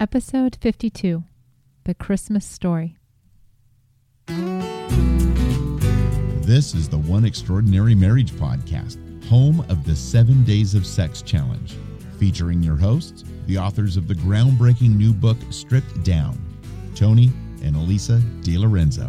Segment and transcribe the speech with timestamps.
[0.00, 1.22] Episode 52
[1.84, 2.96] The Christmas Story.
[6.42, 11.76] This is the One Extraordinary Marriage Podcast, home of the Seven Days of Sex Challenge,
[12.18, 16.36] featuring your hosts, the authors of the groundbreaking new book Stripped Down,
[16.96, 17.30] Tony
[17.62, 19.08] and Elisa DiLorenzo.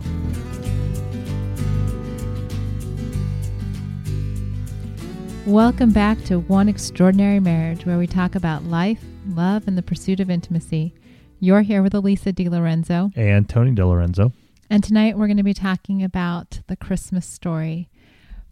[5.48, 10.20] Welcome back to One Extraordinary Marriage, where we talk about life, love, and the pursuit
[10.20, 10.94] of intimacy.
[11.40, 14.32] You're here with Elisa DiLorenzo, and Tony DiLorenzo.
[14.70, 17.90] and tonight we're going to be talking about the Christmas story.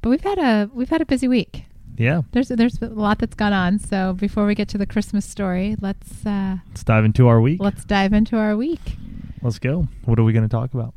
[0.01, 1.65] But we've had a we've had a busy week.
[1.95, 3.77] Yeah, There's there's a lot that's gone on.
[3.79, 7.61] So before we get to the Christmas story, let's uh, let's dive into our week.
[7.61, 8.97] let's dive into our week.
[9.41, 9.87] Let's go.
[10.05, 10.93] What are we going to talk about?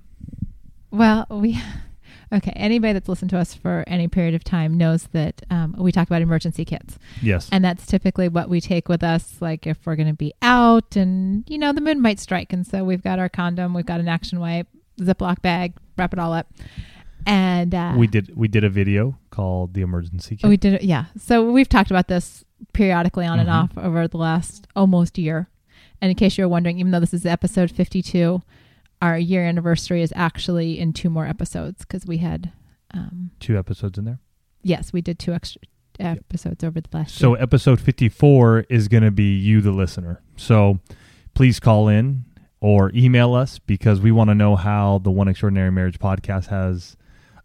[0.91, 1.61] Well, we
[2.33, 2.53] okay.
[2.57, 6.07] Anybody that's listened to us for any period of time knows that um, we talk
[6.09, 7.49] about emergency kits, Yes.
[7.53, 9.37] and that's typically what we take with us.
[9.41, 12.67] Like if we're going to be out, and you know the moon might strike, and
[12.67, 14.69] so we've got our condom, we've got an action wipe,
[15.01, 16.49] Ziploc bag, wrap it all up,
[17.27, 20.49] and uh, we did we did a video called the emergency kit.
[20.49, 20.83] we did it.
[20.83, 21.07] Yeah.
[21.19, 23.53] So we've talked about this periodically on and Mhm.
[23.53, 25.49] off over the last almost year.
[26.01, 28.43] And in case you're wondering, even though this is episode 52,
[29.03, 32.53] our year anniversary is actually in two more episodes because we had,
[32.95, 34.19] um, Two episodes in there.
[34.63, 35.61] yes, we did two extra
[35.99, 37.43] episodes over the last So year.
[37.43, 40.21] episode 54 is going to be you the listener.
[40.37, 40.81] So
[41.35, 42.25] please call in
[42.61, 46.97] or email us because we want to know how the One Extraordinary Marriage podcast has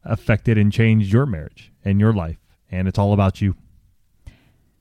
[0.04, 2.38] affected and changed your marriage and your life
[2.70, 3.56] and it's all about you.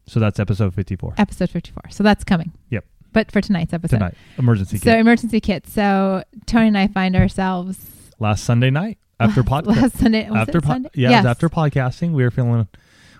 [0.07, 1.91] So that's episode 54 Episode 54.
[1.91, 2.53] So that's coming.
[2.71, 2.85] Yep.
[3.13, 3.97] But for tonight's episode.
[3.97, 4.15] tonight.
[4.39, 4.85] Emergency kit.
[4.85, 5.67] So emergency kit.
[5.67, 7.79] So Tony and I find ourselves
[8.19, 9.67] Last Sunday night after podcast.
[9.83, 10.25] last Sunday.
[10.27, 10.91] After po- Sunday?
[10.95, 11.25] yeah, it yes.
[11.25, 12.69] was after podcasting, we were feeling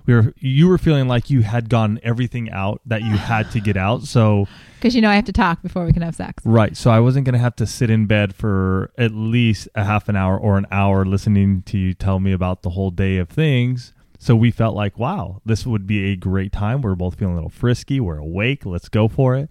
[0.07, 3.61] we were you were feeling like you had gotten everything out that you had to
[3.61, 4.03] get out.
[4.03, 4.47] So
[4.79, 6.45] Because you know I have to talk before we can have sex.
[6.45, 9.85] right, so I wasn't going to have to sit in bed for at least a
[9.85, 13.19] half an hour or an hour listening to you tell me about the whole day
[13.19, 13.93] of things.
[14.19, 16.83] So we felt like, wow, this would be a great time.
[16.83, 18.01] We're both feeling a little frisky.
[18.01, 18.67] We're awake.
[18.67, 19.51] Let's go for it.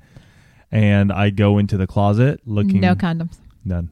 [0.72, 3.38] And I go into the closet looking No condoms.
[3.66, 3.90] none.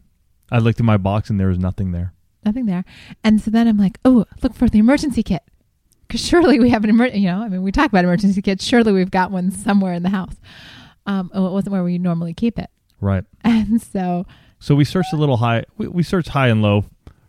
[0.51, 2.13] I looked in my box and there was nothing there.
[2.45, 2.85] nothing there.
[3.23, 5.43] And so then I'm like, oh, look for the emergency kit.
[6.07, 8.63] Because surely we have an emergency, you know, I mean, we talk about emergency kits.
[8.63, 10.35] Surely we've got one somewhere in the house.
[11.05, 12.69] Um, oh, it wasn't where we normally keep it.
[13.01, 13.25] Right.
[13.43, 14.25] And so
[14.59, 15.65] So we searched a little high.
[15.77, 16.85] We, we searched high and low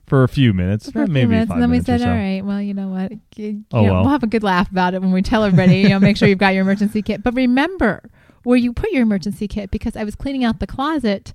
[0.06, 2.08] for a few minutes, for a few maybe minutes, and then we said, so.
[2.08, 3.12] all right, well, you know what?
[3.36, 4.02] You Oh, know, well.
[4.02, 6.28] We'll have a good laugh about it when we tell everybody, you know, make sure
[6.28, 7.22] you've got your emergency kit.
[7.22, 8.08] But remember
[8.44, 11.32] where you put your emergency kit because I was cleaning out the closet.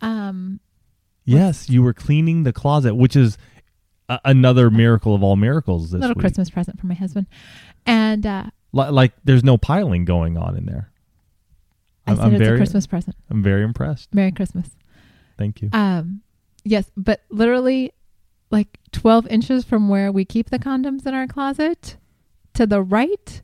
[0.00, 0.60] Um,
[1.26, 3.36] Yes, you were cleaning the closet, which is
[4.08, 6.20] a, another miracle of all miracles this little week.
[6.20, 7.26] Christmas present for my husband.
[7.84, 10.92] And uh, Li- like there's no piling going on in there.
[12.06, 13.16] I I'm, said I'm it's a very, Christmas present.
[13.28, 14.14] I'm very impressed.
[14.14, 14.70] Merry Christmas.
[15.36, 15.70] Thank you.
[15.72, 16.22] Um,
[16.64, 17.92] yes, but literally
[18.50, 21.96] like 12 inches from where we keep the condoms in our closet
[22.54, 23.42] to the right,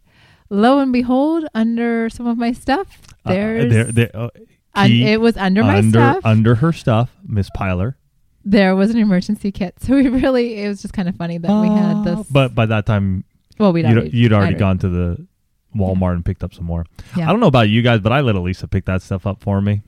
[0.53, 4.29] lo and behold, under some of my stuff, Uh, there's, there, there, uh,
[4.75, 6.19] un- it was under my stuff.
[6.25, 7.97] under her stuff, Miss Piler.
[8.45, 9.75] there was an emergency kit.
[9.81, 12.27] So we really, it was just kind of funny that we had this.
[12.29, 13.25] But by that time,
[13.59, 15.27] well, we'd you'd, already, you'd already gone to the
[15.75, 16.85] Walmart and picked up some more.
[17.17, 17.29] Yeah.
[17.29, 19.61] I don't know about you guys, but I let Elisa pick that stuff up for
[19.61, 19.83] me.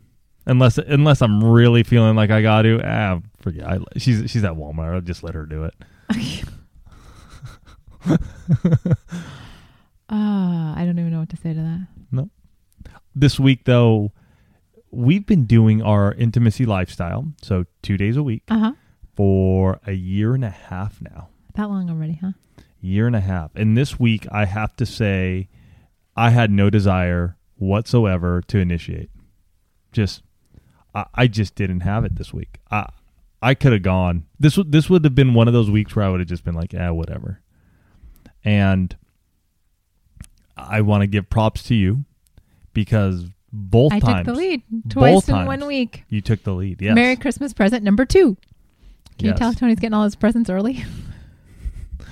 [0.46, 3.66] Unless unless I'm really feeling like I got to, ah, forget.
[3.66, 4.94] I, she's she's at Walmart.
[4.94, 5.74] I'll just let her do it.
[10.10, 12.28] Ah, I don't even know what to say to that.
[13.24, 14.12] This week though,
[14.90, 18.72] we've been doing our intimacy lifestyle, so two days a week Uh huh.
[19.16, 21.28] for a year and a half now.
[21.54, 22.32] That long already, huh?
[22.82, 23.50] Year and a half.
[23.56, 25.48] And this week, I have to say,
[26.14, 29.08] I had no desire whatsoever to initiate.
[29.90, 30.22] Just,
[30.94, 32.58] I, I just didn't have it this week.
[32.70, 32.90] I,
[33.40, 34.26] I could have gone.
[34.38, 36.44] This would this would have been one of those weeks where I would have just
[36.44, 37.40] been like, ah, whatever.
[38.44, 38.94] And
[40.58, 42.04] I want to give props to you
[42.74, 44.04] because both times.
[44.04, 45.46] I times took the lead twice in times.
[45.46, 46.04] one week.
[46.08, 46.82] you took the lead.
[46.82, 46.94] Yes.
[46.94, 48.36] Merry Christmas present number two.
[49.18, 50.84] Can you tell Tony's getting all his presents early?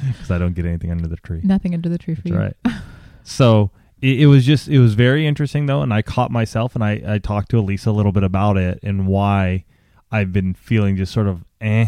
[0.07, 1.41] because I don't get anything under the tree.
[1.43, 2.39] Nothing under the tree for That's you.
[2.39, 2.83] right.
[3.25, 3.71] so
[4.01, 7.03] it, it was just it was very interesting though, and I caught myself and I
[7.07, 9.65] I talked to Elisa a little bit about it and why
[10.11, 11.87] I've been feeling just sort of eh.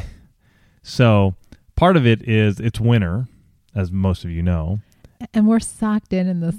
[0.82, 1.34] So
[1.76, 3.26] part of it is it's winter,
[3.74, 4.80] as most of you know,
[5.32, 6.56] And we're socked in in this.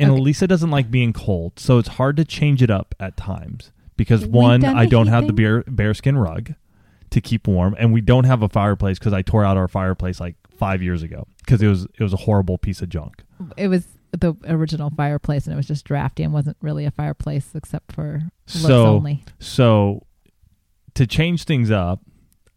[0.00, 0.20] And Okay.
[0.20, 4.26] Elisa doesn't like being cold, so it's hard to change it up at times because
[4.26, 5.36] one I don't have the thing.
[5.36, 6.54] bear bearskin rug
[7.10, 10.18] to keep warm, and we don't have a fireplace because I tore out our fireplace
[10.20, 13.22] like five years ago because it was it was a horrible piece of junk.
[13.56, 17.50] It was the original fireplace, and it was just drafty and wasn't really a fireplace
[17.54, 19.24] except for looks So- only.
[19.38, 20.06] So
[20.94, 22.00] to change things up,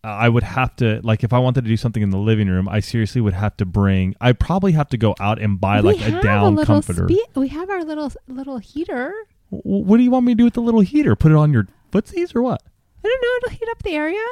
[0.07, 2.47] Uh, I would have to like if I wanted to do something in the living
[2.47, 4.15] room, I seriously would have to bring.
[4.21, 7.09] I probably have to go out and buy we like a down little comforter.
[7.09, 9.13] spe- we have our little little heater.
[9.51, 11.15] W- what do you want me to do with the little heater?
[11.17, 12.61] Put it on your footsies or what,
[13.03, 13.47] I don't know.
[13.47, 14.25] It'll heat up the area.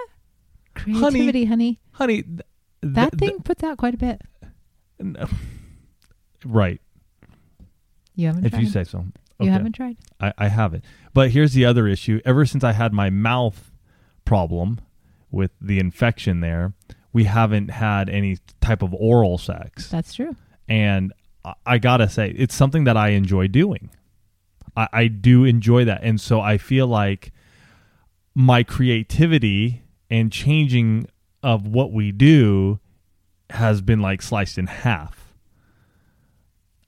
[0.76, 1.80] Creativity, honey.
[1.92, 2.22] honey?
[2.24, 2.42] th-
[2.82, 4.22] That th- thing puts out quite a bit.
[5.00, 5.28] no.
[6.46, 6.80] right.
[8.16, 8.62] You haven't If tried.
[8.62, 9.06] you say so.
[9.42, 9.98] You haven't tried.
[10.22, 10.86] I, I haven't.
[11.14, 12.22] But here's the other issue.
[12.24, 13.72] Ever since I had my mouth
[14.24, 14.80] problem
[15.36, 16.74] with the infection there,
[17.14, 19.90] we haven't had any type of oral sex.
[19.90, 20.36] That's true.
[20.68, 23.92] And I, I gotta say, it's something that I enjoy doing.
[24.76, 26.02] I, I do enjoy that.
[26.04, 27.32] And so I feel like
[28.34, 31.08] my creativity and changing
[31.44, 32.80] of what we do
[33.50, 35.34] has been like sliced in half.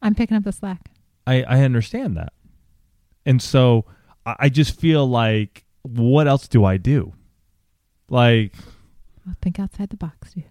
[0.01, 0.89] I'm picking up the slack.
[1.25, 2.33] I, I understand that.
[3.25, 3.85] And so
[4.25, 7.13] I, I just feel like, what else do I do?
[8.09, 8.53] Like,
[9.25, 10.45] Well, think outside the box, dude.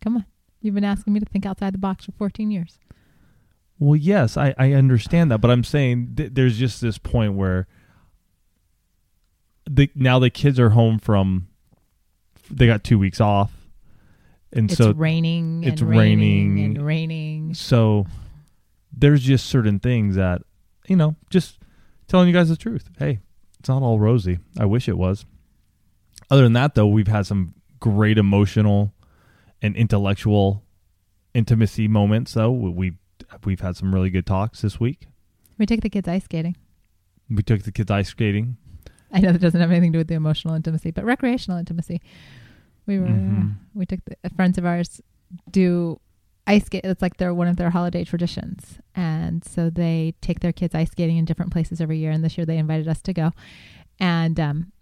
[0.00, 0.24] Come on.
[0.60, 2.78] You've been asking me to think outside the box for 14 years.
[3.78, 7.66] well, yes, I, I understand that, but I'm saying th- there's just this point where
[9.70, 11.48] the now the kids are home from,
[12.50, 13.52] they got two weeks off,
[14.52, 16.76] and so It's so raining and it's raining, raining.
[16.76, 17.54] and raining.
[17.54, 18.06] so
[18.96, 20.42] there's just certain things that
[20.88, 21.58] you know just
[22.08, 23.18] telling you guys the truth hey
[23.60, 25.26] it's not all rosy i wish it was
[26.30, 28.92] other than that though we've had some great emotional
[29.62, 30.62] and intellectual
[31.34, 32.92] intimacy moments though we
[33.44, 35.06] we've had some really good talks this week
[35.58, 36.56] We took the kids ice skating.
[37.30, 38.56] we took the kids ice skating
[39.12, 42.02] I know that doesn't have anything to do with the emotional intimacy, but recreational intimacy.
[42.86, 43.54] We were Mhm.
[43.74, 45.00] we took the, friends of ours
[45.50, 45.98] do
[46.46, 46.84] ice skate.
[46.84, 50.90] It's like they're one of their holiday traditions, and so they take their kids ice
[50.90, 52.10] skating in different places every year.
[52.10, 53.32] And this year they invited us to go,
[53.98, 54.72] and um,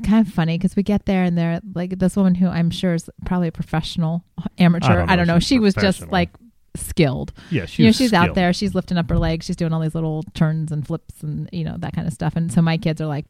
[0.00, 2.94] kind of funny because we get there and they're like this woman who I'm sure
[2.94, 4.24] is probably a professional
[4.58, 5.04] amateur.
[5.08, 5.36] I don't know.
[5.36, 6.30] if she's She was just like
[6.76, 7.32] skilled.
[7.50, 8.52] Yeah she you know she's out there.
[8.52, 9.46] She's lifting up her legs.
[9.46, 12.36] She's doing all these little turns and flips and you know that kind of stuff.
[12.36, 13.26] And so my kids are like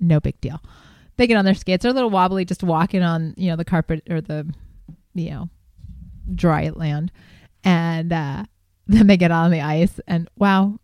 [0.00, 0.60] no big deal.
[1.16, 1.82] They get on their skates.
[1.82, 4.52] They're a little wobbly just walking on you know the carpet or the
[5.14, 5.48] you know
[6.34, 7.12] dry land.
[7.64, 8.44] And uh
[8.86, 10.78] then they get on the ice and wow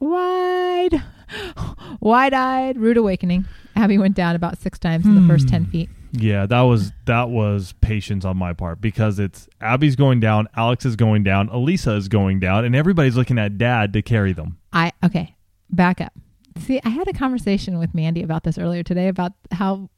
[0.00, 1.02] wide
[2.00, 3.46] wide-eyed rude awakening
[3.76, 5.50] abby went down about six times in the first Hmm.
[5.50, 10.20] 10 feet Yeah, that was that was patience on my part because it's Abby's going
[10.20, 14.00] down, Alex is going down, Elisa is going down, and everybody's looking at Dad to
[14.02, 14.58] carry them.
[14.72, 15.34] I okay,
[15.70, 16.12] back up.
[16.58, 19.90] See, I had a conversation with Mandy about this earlier today about how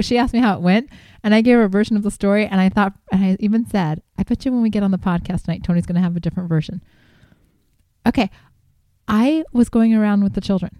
[0.00, 0.88] she asked me how it went,
[1.22, 3.66] and I gave her a version of the story, and I thought, and I even
[3.66, 6.16] said, I bet you when we get on the podcast tonight, Tony's going to have
[6.16, 6.82] a different version.
[8.06, 8.30] Okay,
[9.06, 10.78] I was going around with the children.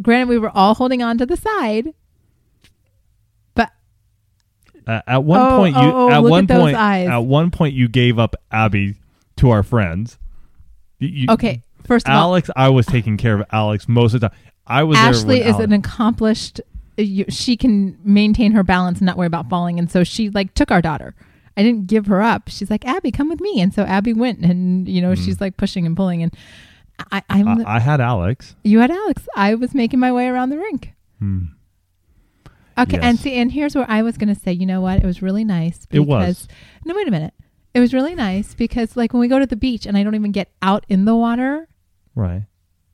[0.00, 1.88] Granted, we were all holding on to the side,
[3.54, 3.70] but
[4.86, 7.08] Uh, at one Oh, point, you oh, oh, at one at point eyes.
[7.08, 8.94] at one point you gave up Abby
[9.36, 10.18] to our friends.
[10.98, 11.62] You- you- okay.
[11.84, 14.38] First of all, Alex, I was taking care of Alex most of the time.
[14.66, 16.60] I was Ashley is when an accomplished.
[16.96, 20.54] You, she can maintain her balance and not worry about falling, and so she like
[20.54, 21.14] took our daughter.
[21.56, 22.48] I didn't give her up.
[22.48, 25.56] She's like Abby, come with me, and so Abby went, and you know she's like
[25.56, 26.32] pushing and pulling, and
[27.10, 27.48] I, I'm.
[27.48, 27.64] Alex.
[27.66, 28.54] I, I had Alex.
[28.64, 29.28] you had Alex.
[29.36, 30.92] I was making my way around the rink.
[31.18, 31.44] Hmm.
[32.78, 34.98] Okay, and see, and here's where I was going to say, you know what?
[35.02, 35.84] It was really nice.
[35.90, 36.48] It Because, was.
[36.86, 37.34] No, wait a minute.
[37.74, 40.14] It was really nice because, like, when we go to the beach and I don't
[40.14, 41.68] even get out in the water,
[42.14, 42.44] Right.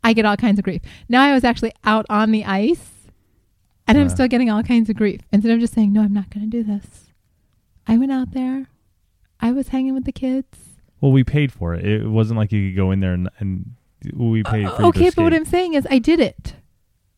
[0.04, 0.82] I get all kinds of grief.
[1.08, 2.92] Now I was actually out on the ice
[3.86, 5.20] and I'm still getting all kinds of grief.
[5.32, 7.10] Instead of just saying, no, I'm not going to do this.
[7.86, 8.66] I went out there.
[9.40, 10.46] I was hanging with the kids.
[11.00, 11.84] Well, we paid for it.
[11.84, 13.74] It wasn't like you could go in there and, and
[14.14, 15.34] we paid uh, for you okay, but what.
[15.34, 16.54] I'm saying is I did it.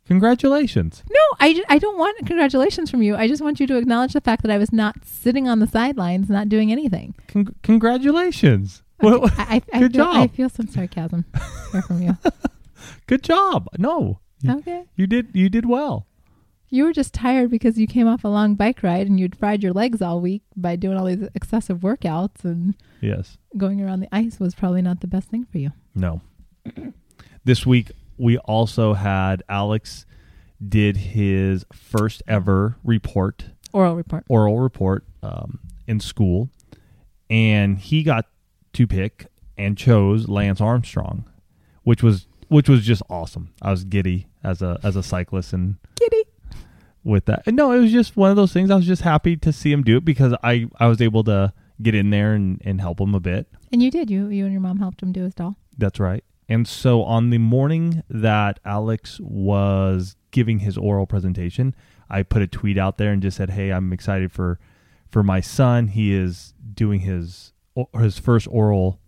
[0.06, 1.04] Congratulations.
[1.08, 3.14] No, I, ju- I don't want congratulations from you.
[3.14, 5.68] I just want you to acknowledge the fact that I was not sitting on the
[5.68, 7.14] sidelines, not doing anything.
[7.28, 8.82] Con- congratulations.
[9.00, 10.34] Well, I, I, I good feel, I job.
[10.34, 11.24] feel some sarcasm
[11.72, 12.18] here from you.
[13.06, 13.68] good job.
[13.78, 14.84] No, you, Okay.
[14.96, 16.06] you did you did well.
[16.72, 19.62] You were just tired because you came off a long bike ride and you'd fried
[19.62, 23.38] your legs all week by doing all these excessive workouts and Yes.
[23.56, 25.72] going around the ice was probably not the best thing for you.
[25.96, 26.20] No.
[27.44, 30.04] This week we also had Alex
[30.66, 34.24] did his first ever report, Oral report.
[34.28, 36.50] oral report um, in school,
[37.30, 38.26] and he got
[38.74, 41.24] to pick and chose Lance Armstrong,
[41.82, 43.52] which was which was just awesome.
[43.62, 46.24] I was giddy as a as a cyclist and giddy
[47.04, 47.42] with that.
[47.46, 48.70] And no, it was just one of those things.
[48.70, 51.52] I was just happy to see him do it because I I was able to
[51.80, 53.46] get in there and, and help him a bit.
[53.72, 54.10] And you did.
[54.10, 55.56] You you and your mom helped him do his doll.
[55.78, 56.22] That's right.
[56.50, 61.76] And so on the morning that Alex was giving his oral presentation,
[62.10, 64.58] I put a tweet out there and just said, "Hey, I'm excited for
[65.08, 65.86] for my son.
[65.86, 67.52] He is doing his
[67.96, 68.98] his first oral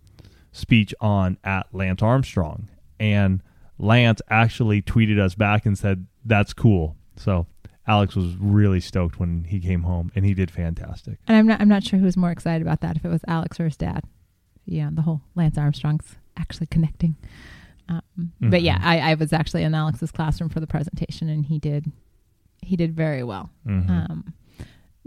[0.53, 2.69] speech on at Lance Armstrong."
[3.01, 3.43] And
[3.77, 7.47] Lance actually tweeted us back and said, "That's cool." So
[7.89, 11.19] Alex was really stoked when he came home, and he did fantastic.
[11.27, 13.25] And I'm not I'm not sure who was more excited about that if it was
[13.27, 14.05] Alex or his dad.
[14.65, 17.17] Yeah, the whole Lance Armstrong's actually connecting.
[17.89, 18.85] Um, But yeah, Mhm.
[18.85, 21.91] I, I was actually in Alex's classroom for the presentation, and he did
[22.65, 23.51] he did very well.
[23.67, 23.91] Mhm.
[23.91, 24.35] Um,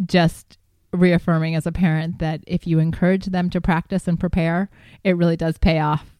[0.05, 0.57] just
[0.91, 4.69] reaffirming as a parent that if you encourage them to practice and prepare,
[5.05, 6.15] it really does pay off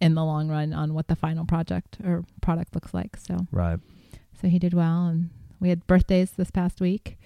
[0.00, 3.16] in the long run on what the final project or product looks like.
[3.16, 3.78] So right.
[4.38, 7.16] so he did well, and we had birthdays this past week.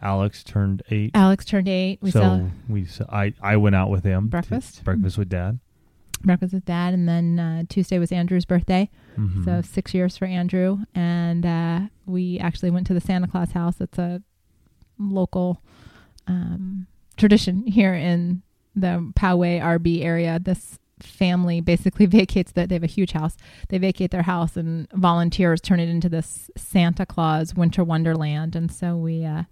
[0.00, 1.10] Alex turned eight.
[1.14, 1.98] Alex turned eight.
[2.00, 4.84] We so saw we I I went out with him Breakfast?
[4.84, 5.58] breakfast with dad.
[6.22, 8.88] Breakfast with dad, and then uh, Tuesday was Andrew's birthday.
[9.16, 9.44] Mhm.
[9.44, 13.80] So six years for Andrew, and uh, we actually went to the Santa Claus house.
[13.80, 14.22] It's a
[14.98, 15.62] local
[16.26, 18.42] um, tradition here in
[18.74, 20.38] the Poway RB area.
[20.38, 23.36] This family basically vacates that they have a huge house.
[23.68, 28.56] They vacate their house, and volunteers turn it into this Santa Claus winter wonderland.
[28.56, 29.44] And so we uh,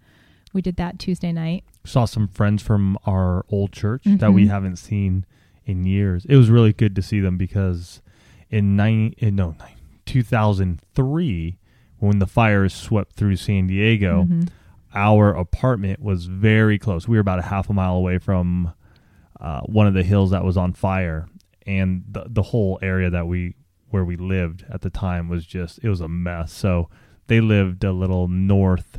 [0.52, 1.64] we did that Tuesday night.
[1.84, 4.48] saw some friends from our old church that we Mhm.
[4.50, 5.24] haven't seen
[5.66, 6.24] in years.
[6.28, 8.02] It was really good to see them because
[8.50, 11.58] in nine in no nine, 2003
[11.98, 14.48] when the fires swept through San Diego, Mhm.
[14.94, 17.08] our apartment was very close.
[17.08, 18.72] We were about a half a mile away from
[19.40, 21.26] uh, one of the hills that was on fire,
[21.66, 23.54] and the the whole area that we
[23.90, 26.52] where we lived at the time was just it was a mess.
[26.52, 26.88] So
[27.26, 28.98] they lived a little north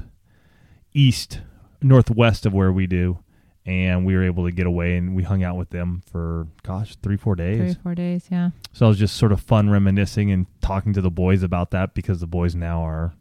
[0.94, 1.42] east
[1.82, 3.20] northwest of where we do
[3.66, 6.96] and we were able to get away and we hung out with them for gosh
[6.98, 8.52] three four days or four days, yeah.
[8.74, 11.94] so it was just sort of fun reminiscing and talking to the boys about that
[11.94, 13.14] because the boys now are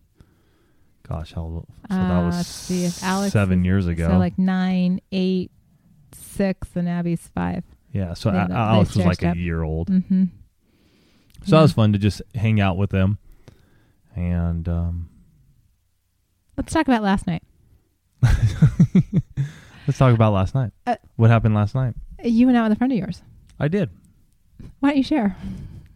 [1.09, 4.19] gosh how old so that Uh, was let's see Alex seven is- years ago So
[4.19, 5.51] like nine, eight,
[6.13, 7.65] six, and Abby's five.
[7.93, 10.25] yeah so Yeah, A- alex was like a year old Mm-hmm.
[11.45, 13.19] so that was fun to just hang out with them
[14.17, 15.09] and um
[16.57, 17.43] Let's talk about last night.
[19.87, 22.77] let's talk about last night Uh, what happened last night You went out with a
[22.77, 23.23] friend of yours.
[23.59, 23.91] i did
[24.81, 25.37] Why don't you share?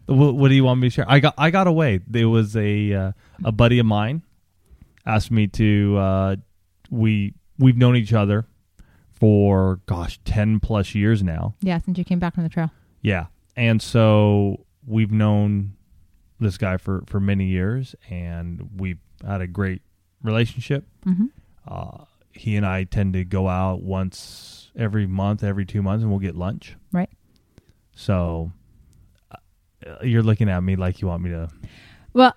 [0.05, 1.05] What, what do you want me to share?
[1.07, 1.99] I got I got away.
[2.07, 3.11] There was a uh,
[3.45, 4.23] a buddy of mine
[5.05, 5.97] asked me to.
[5.97, 6.35] Uh,
[6.89, 8.47] we we've known each other
[9.13, 11.53] for gosh ten plus years now.
[11.61, 12.71] Yeah, since you came back from the trail.
[13.01, 15.73] Yeah, and so we've known
[16.39, 19.83] this guy for for many years, and we've had a great
[20.23, 20.85] relationship.
[21.05, 21.25] Mm-hmm.
[21.67, 22.05] Uh,
[22.39, 26.19] he and I tend to go out once every month, every two months, and we'll
[26.21, 26.75] get lunch.
[26.93, 27.09] Right.
[27.95, 28.51] So
[29.31, 31.49] uh, you're looking at me like you want me to.
[32.13, 32.33] Well,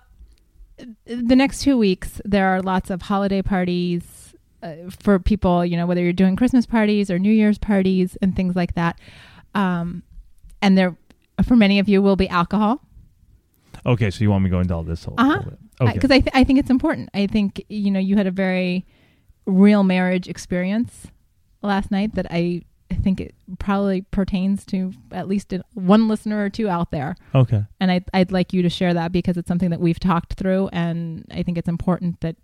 [1.05, 5.65] the next two weeks there are lots of holiday parties uh, for people.
[5.65, 8.99] You know, whether you're doing Christmas parties or New Year's parties and things like that.
[9.55, 10.03] Um,
[10.61, 10.97] and there,
[11.45, 12.81] for many of you, will be alcohol.
[13.85, 15.33] Okay, so you want me to go into all this whole, Uh-huh.
[15.33, 15.59] whole bit?
[15.81, 15.93] Okay.
[15.93, 17.09] because I, th- I think it's important.
[17.13, 18.85] I think you know you had a very
[19.45, 21.07] real marriage experience
[21.61, 26.49] last night that I, I think it probably pertains to at least one listener or
[26.49, 27.63] two out there, okay.
[27.79, 30.69] and I'd, I'd like you to share that because it's something that we've talked through,
[30.73, 32.35] and I think it's important that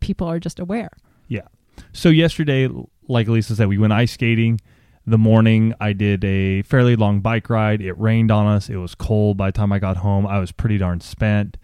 [0.00, 0.90] people are just aware.
[1.28, 1.48] Yeah.
[1.92, 2.68] So yesterday,
[3.08, 4.60] like Lisa said, we went ice skating.
[5.06, 7.82] The morning, I did a fairly long bike ride.
[7.82, 8.70] It rained on us.
[8.70, 9.36] It was cold.
[9.36, 11.58] By the time I got home, I was pretty darn spent.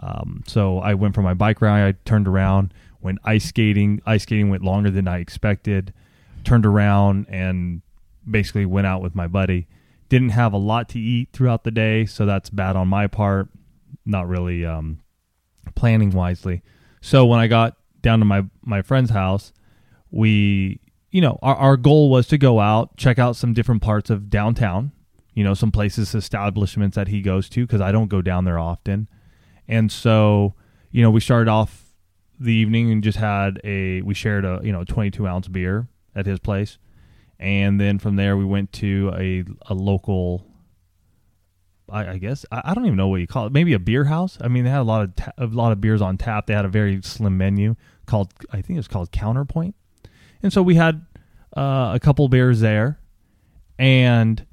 [0.00, 1.88] Um, so I went for my bike ride.
[1.88, 2.72] I turned around,
[3.04, 4.00] went ice skating.
[4.06, 5.92] Ice skating went longer than I expected.
[6.42, 7.82] Turned around and
[8.28, 9.68] basically went out with my buddy.
[10.08, 13.48] Didn't have a lot to eat throughout the day, so that's bad on my part.
[14.04, 15.00] Not really um,
[15.74, 16.62] planning wisely.
[17.00, 19.52] So when I got down to my my friend's house,
[20.10, 20.80] we
[21.10, 24.28] you know our, our goal was to go out check out some different parts of
[24.28, 24.90] downtown
[25.32, 28.58] you know some places establishments that he goes to because i don't go down there
[28.58, 29.08] often
[29.68, 30.54] and so
[30.90, 31.83] you know we started off
[32.38, 36.26] the evening and just had a we shared a you know 22 ounce beer at
[36.26, 36.78] his place
[37.38, 40.46] and then from there we went to a a local
[41.88, 43.52] I, I guess I, I don't even know what you call it.
[43.52, 44.38] Maybe a beer house.
[44.40, 46.46] I mean, they had a lot of ta- a lot of beers on tap.
[46.46, 47.76] They had a very slim menu
[48.06, 49.74] called I think it was called Counterpoint,
[50.42, 51.04] and so we had
[51.56, 53.00] uh, a couple beers there,
[53.78, 54.46] and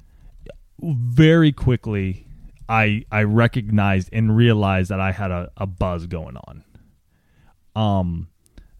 [0.80, 2.26] very quickly
[2.68, 6.64] I I recognized and realized that I had a, a buzz going on.
[7.74, 8.28] Um,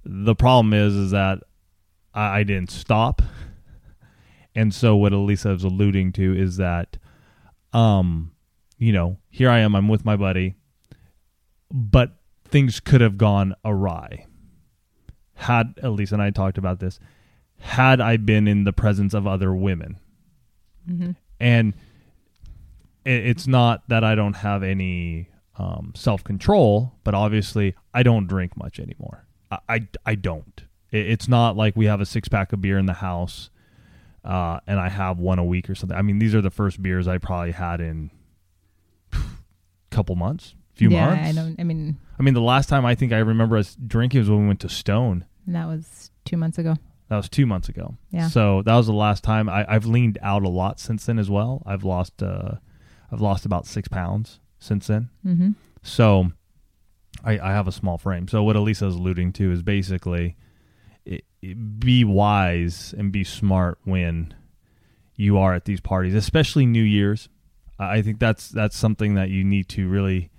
[0.05, 1.39] the problem is is that
[2.15, 3.23] I, I didn't stop,
[4.55, 6.99] and so what Elisa was alluding to is that
[7.73, 8.33] um,
[8.79, 10.57] you know, here I am, I'm with my buddy,
[11.71, 14.27] but things could have gone awry.
[15.35, 17.01] Had Elisa and I talked about this,
[17.59, 19.99] had I been in the presence of other women,
[20.91, 21.13] Mm-hmm.
[21.39, 21.75] and
[23.05, 25.29] it, it's not that I don't have any
[25.59, 29.27] um, self control, but obviously I don't drink much anymore.
[29.51, 30.65] I I, I don't.
[30.91, 33.51] It, it's not like we have a six pack of beer in the house,
[34.25, 35.97] uh, and I have one a week or something.
[35.97, 38.11] I mean, these are the first beers I probably had in
[39.13, 39.19] a
[39.91, 41.29] couple months, few yeah, months.
[41.29, 41.61] I don't.
[41.61, 44.43] I mean, I mean, the last time I think I remember us drinking was when
[44.43, 45.25] we went to Stone.
[45.47, 46.77] And that was two months ago.
[47.09, 47.97] That was two months ago.
[48.11, 48.29] Yeah.
[48.29, 49.49] So that was the last time.
[49.49, 51.63] I, I've leaned out a lot since then as well.
[51.67, 52.53] I've lost uh,
[53.11, 55.11] I've lost about six pounds since then.
[55.27, 55.51] Mm-hmm.
[55.83, 56.33] So
[57.25, 58.29] I, I have a small frame.
[58.29, 60.37] So what Elisa is alluding to is basically
[61.05, 64.35] it, it- be wise and be smart when
[65.17, 67.29] you are at these parties, especially New Year's.
[67.79, 70.31] I think that's that's something that you need to really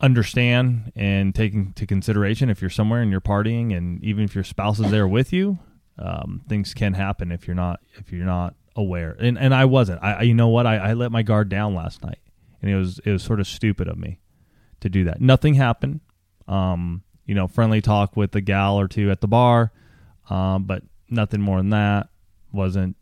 [0.00, 4.44] understand and take into consideration if you're somewhere and you're partying and even if your
[4.44, 5.58] spouse is there with you
[5.98, 10.00] um, things can happen if you're not if you're not aware and and I wasn't
[10.02, 12.20] I, I you know what I, I let my guard down last night
[12.62, 14.20] and it was it was sort of stupid of me
[14.80, 16.00] to do that nothing happened
[16.46, 19.72] um you know friendly talk with a gal or two at the bar
[20.30, 22.08] um but nothing more than that
[22.52, 22.96] wasn't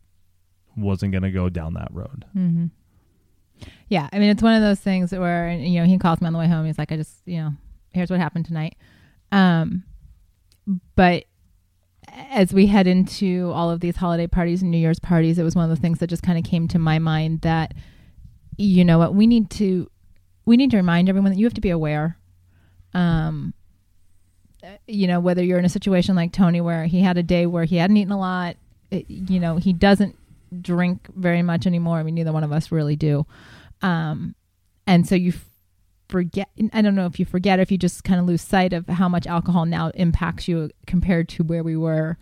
[0.77, 2.67] wasn't gonna go down that road Mm-hmm.
[3.89, 6.33] Yeah, I mean, it's one of those things where you know he calls me on
[6.33, 6.67] the way home.
[6.67, 7.53] He's like, "I just, you know,
[7.93, 8.77] here's what happened tonight."
[9.33, 9.85] Um,
[10.95, 11.25] but
[12.31, 15.55] as we head into all of these holiday parties and New Year's parties, it was
[15.55, 17.75] one of the things that just kind of came to my mind that
[18.57, 19.91] you know what we need to
[20.47, 22.17] we need to remind everyone that you have to be aware.
[22.95, 23.53] Um,
[24.87, 27.65] you know, whether you're in a situation like Tony where he had a day where
[27.65, 28.57] he hadn't eaten a lot,
[28.91, 30.17] it, you know, he doesn't
[30.63, 31.99] drink very much anymore.
[31.99, 33.27] I mean, neither one of us really do.
[33.83, 34.35] Um,
[34.87, 35.35] and so you
[36.09, 38.73] forget, I don't know if you forget or if you just kind of lose sight
[38.73, 42.17] of how much alcohol now impacts you compared to where we were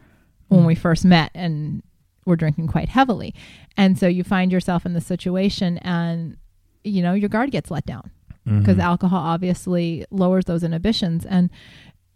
[0.48, 1.82] when we first met and
[2.26, 3.34] were drinking quite heavily.
[3.76, 6.36] And so you find yourself in the situation and,
[6.82, 8.10] you know, your guard gets let down
[8.44, 8.82] because Mhm.
[8.82, 11.24] alcohol obviously lowers those inhibitions.
[11.24, 11.50] And,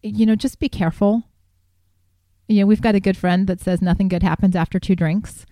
[0.03, 1.25] you know, just be careful.
[2.49, 5.44] You know, we've got a good friend that says nothing good happens after two drinks.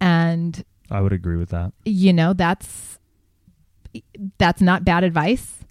[0.00, 2.98] And, I would agree with that you know, that's,
[4.38, 5.64] that's not bad advice.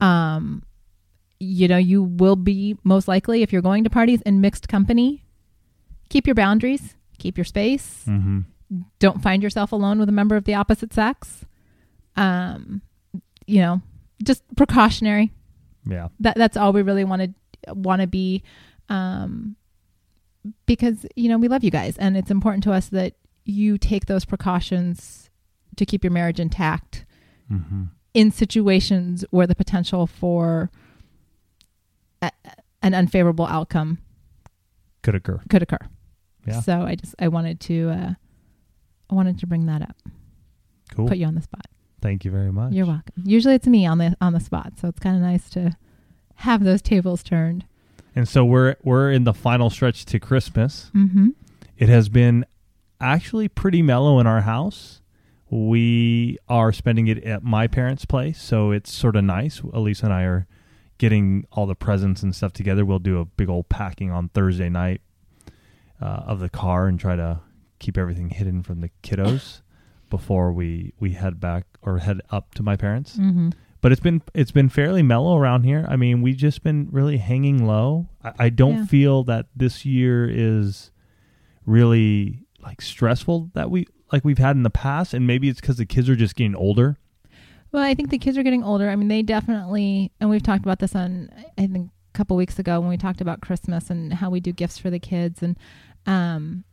[0.00, 0.62] Um,
[1.40, 5.24] you know, you will be most likely, if you're going to parties in mixed company,
[6.08, 8.40] keep your boundaries, keep your space mm-hmm.
[8.98, 11.44] don't find yourself alone with a member of the opposite sex.
[12.16, 12.82] Um,
[13.46, 13.80] you know,
[14.22, 15.32] just precautionary.
[15.86, 18.42] yeah That that's all we really want to want to be,
[18.88, 19.56] um,
[20.66, 24.06] because you know we love you guys, and it's important to us that you take
[24.06, 25.30] those precautions
[25.76, 27.06] to keep your marriage intact
[27.50, 27.84] mm-hmm.
[28.12, 30.70] in situations where the potential for
[32.20, 32.30] a,
[32.82, 33.98] an unfavorable outcome
[35.02, 35.78] could occur could occur.
[36.48, 36.60] Yeah.
[36.60, 38.14] So I just I wanted to uh,
[39.10, 39.96] I wanted to bring that up,
[40.94, 41.66] cool put you on the spot.
[42.00, 43.22] thank you very much You're welcome.
[43.24, 45.76] Usually it's me on the on the spot, so it's kind of nice to
[46.36, 47.64] have those tables turned.
[48.14, 50.90] And so we're we're in the final stretch to Christmas.
[50.94, 51.30] Mm-hmm.
[51.76, 52.44] It has been
[53.00, 55.00] actually pretty mellow in our house.
[55.50, 59.60] We are spending it at my parents' place, so it's sort of nice.
[59.60, 60.46] Elisa and I are
[60.98, 62.84] getting all the presents and stuff together.
[62.84, 65.00] We'll do a big old packing on Thursday night
[66.00, 67.40] uh, of the car and try to
[67.78, 69.60] keep everything hidden from the kiddos
[70.10, 73.50] before we we head back or head up to my parents Mm-hmm.
[73.80, 75.86] but it's been it's been fairly mellow around here.
[75.88, 78.08] I mean, we've just been really hanging low.
[78.24, 78.86] I, I don't Yeah.
[78.86, 80.90] feel that this year is
[81.66, 85.76] really like stressful that we like we've had in the past, and maybe it's because
[85.76, 86.96] the kids are just getting older.
[87.70, 88.88] Well, I think the kids are getting older.
[88.88, 92.58] I mean, they definitely, and we've talked about this on I think a couple weeks
[92.58, 95.56] ago when we talked about Christmas and how we do gifts for the kids, and
[96.08, 96.64] um,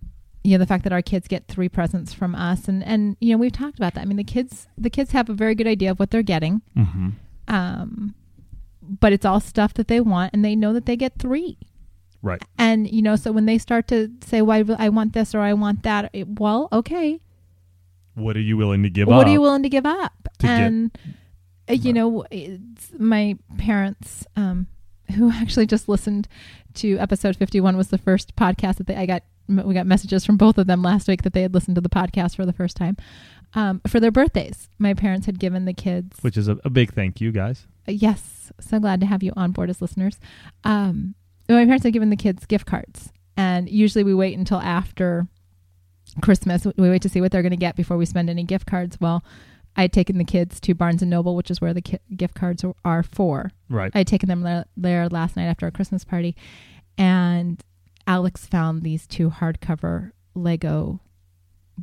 [0.44, 3.32] you know the fact that our kids get three presents from us, and and you
[3.34, 4.02] know we've talked about that.
[4.02, 6.62] I mean, the kids the kids have a very good idea of what they're getting.
[6.78, 7.10] Mm-hmm.
[7.48, 8.16] um,
[8.82, 11.58] but it's all stuff that they want and they know that they get three
[12.22, 12.40] Right.
[12.58, 15.54] and you know so when they start to say well i want this or i
[15.54, 17.20] want that it, well okay
[18.14, 19.18] What are you willing to give what up?
[19.22, 20.96] What are you willing to give up to and
[21.68, 24.68] uh, you know it's my parents um,
[25.16, 26.28] who actually just listened
[26.76, 30.38] to episode 51 was the first podcast that they i got we got messages from
[30.38, 32.76] both of them last week that they had listened to the podcast for the first
[32.76, 32.98] time.
[33.54, 36.94] Um, for their birthdays my parents had given the kids Which is a, a big
[36.94, 37.68] thank you, guys.
[37.88, 40.20] yes so glad to have you on board as listeners.
[40.64, 41.16] Um
[41.48, 45.28] my parents had given the kids gift cards and usually we wait until after
[46.22, 46.66] christmas.
[46.66, 48.98] We wait to see what they're going to get before we spend any gift cards.
[49.00, 49.24] Well
[49.78, 52.36] I had taken the kids to Barnes and Noble, which is where the ki- gift
[52.36, 53.52] cards are- for.
[53.70, 53.92] Right.
[53.94, 56.36] I had taken them there, there last night after a Christmas party,
[56.98, 57.62] and
[58.08, 61.02] Alex found these two hardcover Lego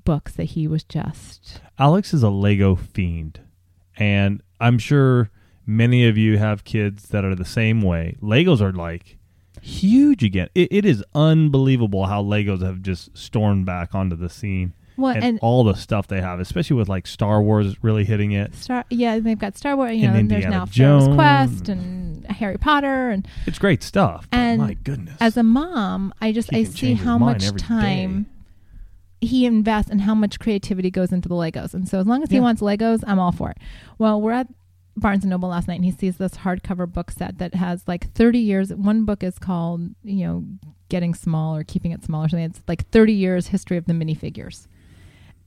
[0.05, 3.40] books that he was just Alex is a Lego fiend,
[3.96, 5.31] and I'm sure
[5.66, 8.16] many of you have kids that are the same way.
[8.22, 9.18] Legos are like
[9.61, 10.48] huge again.
[10.55, 14.72] It, it is unbelievable how Legos have just stormed back onto the scene
[15.03, 18.33] well and, and, all the stuff they have, especially with like Star Wars really hitting
[18.33, 18.55] it.
[18.55, 21.15] Star yeah they've got Star Wars you And know and there's now Jones.
[21.15, 24.27] Quest and Harry Potter and It's great stuff.
[24.33, 28.23] And my goodness, as a mom I just He I see how much time
[29.21, 29.27] day.
[29.27, 32.31] he invests and how much creativity goes into the Legos and so as long as
[32.31, 33.59] he wants Legos I'm all for it.
[33.99, 34.49] Well we're at
[34.97, 38.12] Barnes and Noble last night and he sees this hardcover book set that has like
[38.12, 40.45] 30 years one book is called you know
[40.91, 43.95] getting small or keeping it small or something it's like 30 years history of the
[43.95, 44.67] minifigures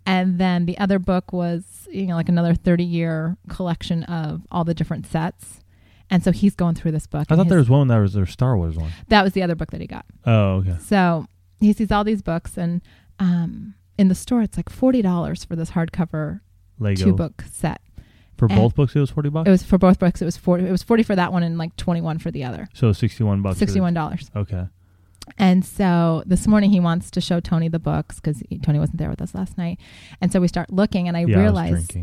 [0.05, 4.63] and then the other book was you know like another 30 year collection of all
[4.63, 5.61] the different sets
[6.09, 8.25] and so he's going through this book I thought there was one that was their
[8.25, 8.91] Star Wars one.
[9.07, 10.77] that was the other book that he got Oh, okay.
[10.79, 11.25] so
[11.59, 12.81] he sees all these books and
[13.19, 16.41] um in the store it's like $40 for this hardcover
[16.79, 17.81] Lego two book set
[18.37, 18.93] for and- both books.
[18.95, 19.47] It was forty bucks.
[19.47, 21.57] it was for both books it was 40 it was 40 for that one and
[21.57, 23.59] like 21 for the other so sixty-one bucks.
[23.59, 24.67] $61 Okay.
[25.37, 29.09] And so this morning he wants to show Tony the books because Tony wasn't there
[29.09, 29.79] with us last night.
[30.21, 31.97] And so we start looking, and I yeah, I was realized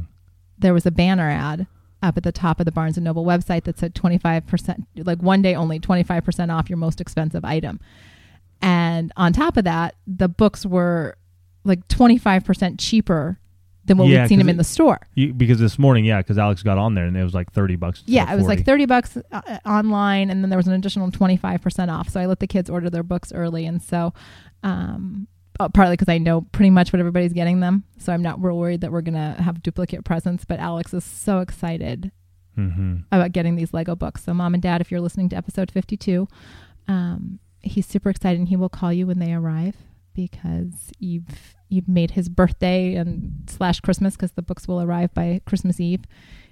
[0.59, 1.67] there was a banner ad
[2.03, 5.41] up at the top of the Barnes and Noble website that said 25%, like one
[5.41, 7.81] day only 25% off your most expensive item.
[8.61, 11.17] And on top of that, the books were
[11.65, 13.39] like 25% cheaper
[13.87, 15.01] than what Yeah, we'd seen it- in the store.
[15.15, 17.77] You, because this morning, yeah, because Alex got on there and it was like thirty
[17.77, 18.03] bucks.
[18.07, 21.89] Yeah, it was like 30 bucks uh, online and then there was an additional 25%
[21.93, 22.09] off.
[22.09, 24.13] So I let the kids order their books early and so
[24.63, 25.27] um
[25.61, 27.85] uh, partly because I know pretty much what everybody's getting them.
[27.99, 31.05] So I'm not real worried that we're going to have duplicate presents, but Alex is
[31.05, 32.11] so excited
[32.59, 33.05] Mhm.
[33.13, 34.25] about getting these Lego books.
[34.25, 36.27] So mom and dad, if you're listening to episode 52,
[36.89, 39.77] um he's super excited and he will call you when they arrive
[40.15, 45.41] because you've you've made his birthday and slash Christmas because the books will arrive by
[45.47, 46.05] Christmas Eve,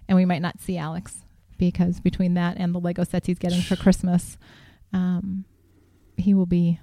[0.08, 1.24] and we might not see Alex
[1.58, 4.38] because between that and the Lego sets he's getting for Christmas,
[4.92, 5.44] um,
[6.16, 6.80] he will be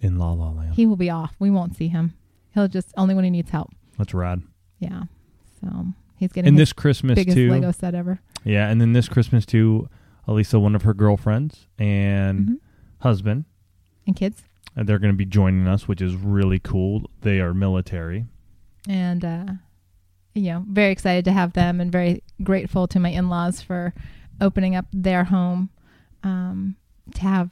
[0.00, 0.74] In La La Land.
[0.74, 1.34] he will be off.
[1.38, 2.14] We won't see him.
[2.54, 3.70] He'll just only when he needs help.
[3.98, 4.42] That's rad.
[4.78, 5.04] Yeah,
[5.60, 7.50] so he's getting And his this Christmas biggest too.
[7.50, 8.20] Lego set ever.
[8.44, 9.88] Yeah, and then this Christmas too,
[10.26, 12.56] Elisa, one of her girlfriends and Mhm.
[13.00, 13.44] husband,
[14.06, 14.44] And kids.
[14.76, 17.10] And they're going to be joining us, which is really cool.
[17.22, 18.26] They are military.
[18.88, 19.46] and uh,
[20.34, 23.94] you know, very excited to have them, and very grateful to my in-laws for
[24.40, 25.70] opening up their home
[26.24, 26.74] um,
[27.14, 27.50] to have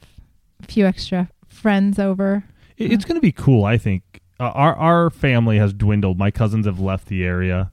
[0.61, 2.43] a few extra friends over.
[2.77, 3.63] It- It's going to be cool.
[3.63, 6.17] I think uh, our our family has dwindled.
[6.17, 7.71] My cousins have left the area,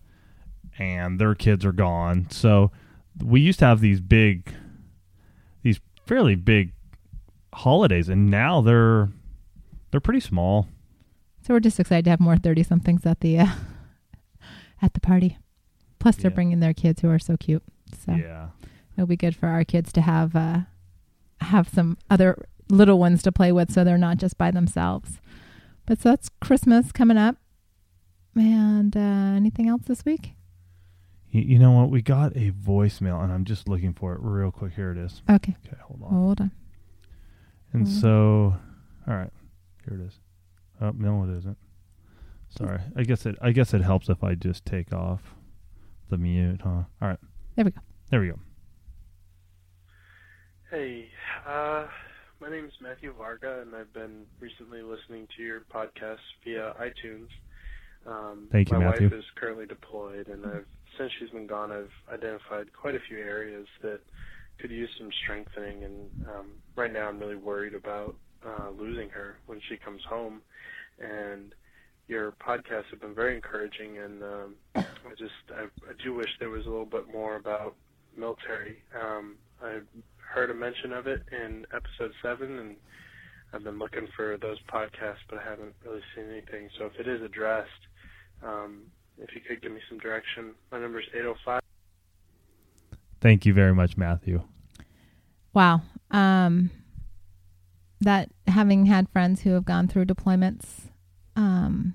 [0.79, 2.29] and their kids are gone.
[2.31, 2.71] So
[3.25, 4.55] we used to have these big,
[5.63, 6.73] these fairly big
[7.53, 9.09] holidays, and now they're
[9.91, 10.69] they're pretty small.
[11.47, 13.47] So we're just excited to have more thirty-somethings at the uh,
[14.83, 15.39] at the party.
[15.99, 16.35] Plus, they're Yeah.
[16.35, 17.63] bringing their kids who are so cute.
[18.05, 18.49] So Yeah.
[18.97, 20.61] it'll be good for our kids to have uh,
[21.41, 25.21] have some other little ones to play with, so they're not just by themselves.
[25.87, 27.37] But so that's Christmas coming up.
[28.37, 29.01] And uh,
[29.37, 30.35] anything else this week?
[31.31, 31.91] You, you know what?
[31.91, 34.75] We got a voicemail, and I'm just looking for it real quick.
[34.75, 35.23] Here it is.
[35.29, 36.11] Okay, Okay, hold on.
[36.11, 36.51] hold on.
[37.73, 38.01] And Mhm.
[38.01, 38.57] so,
[39.09, 39.33] all right,
[39.91, 40.19] here it is.
[40.81, 41.59] Oh no, it isn't.
[42.49, 42.81] Sorry.
[42.97, 43.37] I guess it.
[43.41, 45.35] I guess it helps if I just take off
[46.09, 46.85] the mute, huh?
[47.01, 47.19] All right.
[47.57, 47.81] There we go.
[48.11, 48.39] There we go.
[50.71, 51.09] Hey,
[51.47, 51.87] uh,
[52.41, 57.29] my name is Matthew Varga, and I've been recently listening to your podcast via iTunes.
[58.07, 59.09] Um, Thank you, my Matthew.
[59.09, 63.19] wife is currently deployed, and I've since she's been gone, I've identified quite a few
[63.19, 64.01] areas that
[64.59, 65.85] could use some strengthening.
[65.85, 70.41] And um, right now, I'm really worried about uh, losing her when she comes home.
[70.99, 71.55] And
[72.09, 76.51] your podcasts have been very encouraging, and um, I just I, I do wish there
[76.51, 77.77] was a little bit more about
[78.17, 78.83] military.
[79.01, 79.79] Um, I
[80.17, 82.77] heard a mention of it in episode seven, and
[83.53, 86.69] I've been looking for those podcasts, but I haven't really seen anything.
[86.79, 87.71] So if it is addressed,
[88.43, 88.83] um,
[89.19, 91.61] if you could give me some direction, my number is 805.
[93.21, 94.43] Thank you very much, Matthew.
[95.53, 95.83] Wow.
[96.11, 96.71] Um,
[98.01, 100.91] that having had friends who have gone through deployments,
[101.37, 101.95] um,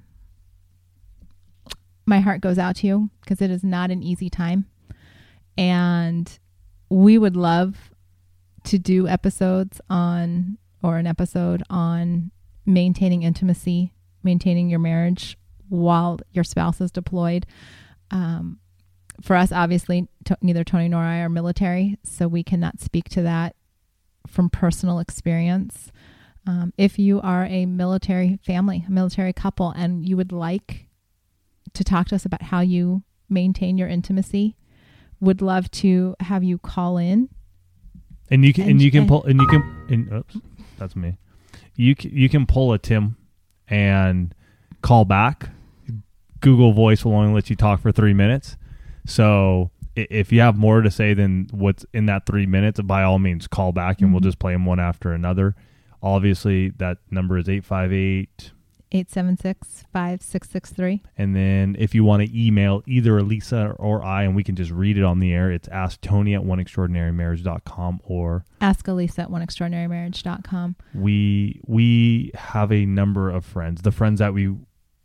[2.06, 4.68] my heart goes out to you because it is not an easy time.
[5.58, 6.38] And
[6.90, 7.92] we would love
[8.66, 12.32] to do episodes on, or an episode on
[12.66, 15.38] maintaining intimacy, maintaining your marriage
[15.70, 17.46] while your spouse is deployed.
[18.12, 18.60] Um,
[19.22, 23.22] for us, obviously, to, neither Tony nor I are military, so we cannot speak to
[23.24, 23.56] that
[24.36, 25.92] from personal experience.
[26.46, 30.86] Um, if you are a military family, a military couple, and you would like
[31.74, 34.56] to talk to us about how you maintain your intimacy,
[35.20, 37.30] would love to have you call in.
[38.30, 40.38] And you can and, And- you can and- pull and you can and oops,
[40.78, 41.18] that's me.
[41.76, 43.18] You c- you can pull a Tim
[43.68, 44.36] and
[44.82, 45.50] call back.
[46.42, 48.56] Google Voice will only let you talk for three minutes.
[49.08, 53.20] So if you have more to say than what's in that three minutes, by all
[53.20, 54.26] means call back and we'll Mhm.
[54.26, 55.56] just play them one after another.
[56.04, 58.52] Obviously, that number is eight five eight
[58.92, 61.02] 876 5663.
[61.18, 64.72] And then if you want to email either Elisa or I, and we can just
[64.72, 70.76] read it on the air, it's ask Tony at oneextraordinarymarriage.com or Ask Elisa at oneextraordinarymarriage.com.
[70.94, 73.82] we we have a number of friends.
[73.82, 74.56] The friends that we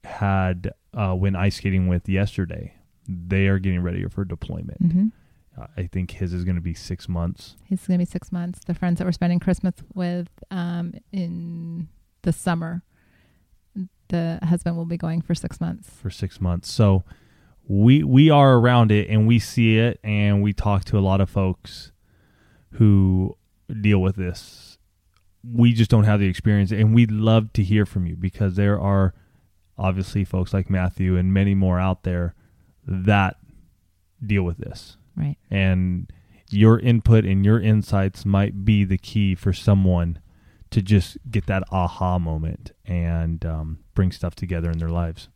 [0.04, 2.74] had uh, went ice skating with yesterday,
[3.10, 4.82] they are getting ready for deployment.
[4.82, 5.06] Mm-hmm.
[5.60, 7.56] Uh, I think his is going to be six months.
[7.64, 8.60] He's going to be six months.
[8.64, 11.88] The friends that we're spending Christmas with um, in
[12.22, 12.82] the summer,
[14.08, 15.90] the husband will be going for six months.
[15.90, 16.70] for six months.
[16.70, 17.04] So
[17.66, 21.20] we we are around it and we see it and we talk to a lot
[21.20, 21.92] of folks
[22.72, 23.36] who
[23.80, 24.78] deal with this.
[25.42, 28.78] We just don't have the experience and we'd love to hear from you because there
[28.78, 29.14] are
[29.78, 32.34] obviously folks like Matthew and many more out there
[32.86, 33.36] that
[34.24, 34.96] deal with this.
[35.16, 35.36] Right.
[35.50, 36.10] And
[36.50, 40.20] your input and your insights might be the key for someone
[40.70, 45.28] to just get that aha moment and um, bring stuff together in their lives.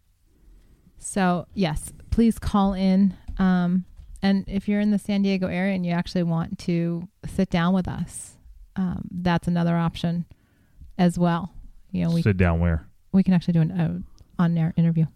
[0.99, 3.17] So, yes, please call in.
[3.39, 3.85] Um,
[4.23, 7.75] and if you're in the San Diego area and you actually want to sit down
[7.75, 8.39] with us,
[8.77, 10.25] um, that's another option
[10.97, 11.53] as well.
[11.91, 15.07] You know, we, Sit down where we can actually do an uh, on air interview.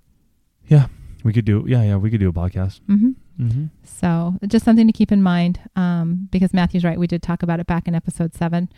[1.24, 1.64] We could do.
[1.66, 2.80] Yeah, yeah, we could do a podcast.
[2.88, 3.10] Mm-hmm.
[3.42, 3.64] Mm-hmm.
[3.84, 6.98] So just something to keep in mind um, because Matthew's right.
[6.98, 8.68] We did talk about it back in episode seven.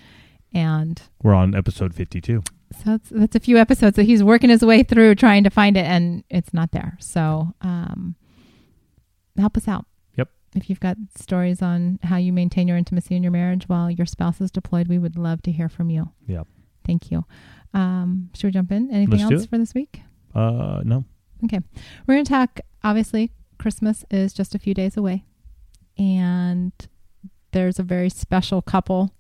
[0.52, 2.42] And We're on episode fifty-two.
[2.82, 5.76] so it's, that's a few episodes that he's working his way through trying to find
[5.76, 6.96] it and it's not there.
[6.98, 8.16] So um,
[9.38, 9.86] help us out.
[10.16, 10.28] Yep.
[10.56, 14.06] If you've got stories on how you maintain your intimacy in your marriage while your
[14.06, 16.10] spouse is deployed, we would love to hear from you.
[16.26, 16.48] Yep.
[16.84, 17.24] Thank you.
[17.72, 18.90] Um, should we jump in?
[18.90, 20.00] Anything Let's else for this week?
[20.34, 21.04] Uh, no.
[21.44, 21.60] Okay.
[22.06, 25.24] We're going to talk, obviously, Christmas is just a few days away.
[25.98, 26.72] And
[27.52, 29.14] there's a very special couple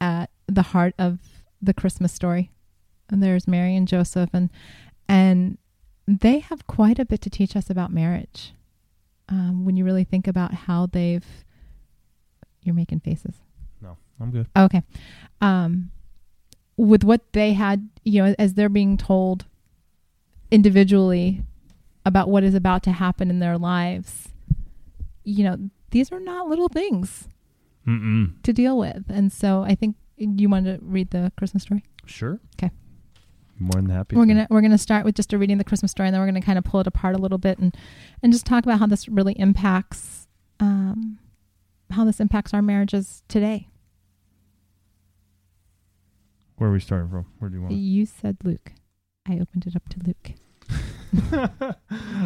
[0.00, 1.18] at the heart of
[1.60, 2.50] the Christmas story.
[3.10, 4.50] And there's Mary and Joseph and
[5.08, 5.58] and
[6.08, 8.52] they have quite a bit to teach us about marriage.
[9.28, 11.26] Um, when you really think about how they've
[12.62, 13.34] you're making faces.
[13.80, 14.48] No, I'm good.
[14.56, 14.82] Okay.
[15.40, 15.90] Um,
[16.76, 19.46] with what they had, you know, as they're being told
[20.50, 21.42] individually
[22.04, 24.28] about what is about to happen in their lives,
[25.24, 27.28] you know, these are not little things
[27.86, 28.40] Mm-mm.
[28.42, 29.04] to deal with.
[29.08, 31.84] And so I think you want to read the Christmas story.
[32.06, 32.40] Sure.
[32.56, 32.70] Okay.
[33.58, 34.16] More than happy.
[34.16, 36.26] We're gonna we're gonna start with just a reading the Christmas story, and then we're
[36.26, 37.74] gonna kind of pull it apart a little bit and
[38.22, 40.28] and just talk about how this really impacts
[40.60, 41.18] um,
[41.90, 43.68] how this impacts our marriages today.
[46.56, 47.26] Where are we starting from?
[47.38, 47.74] Where do you want?
[47.74, 48.72] You said Luke.
[49.28, 50.32] I opened it up to Luke.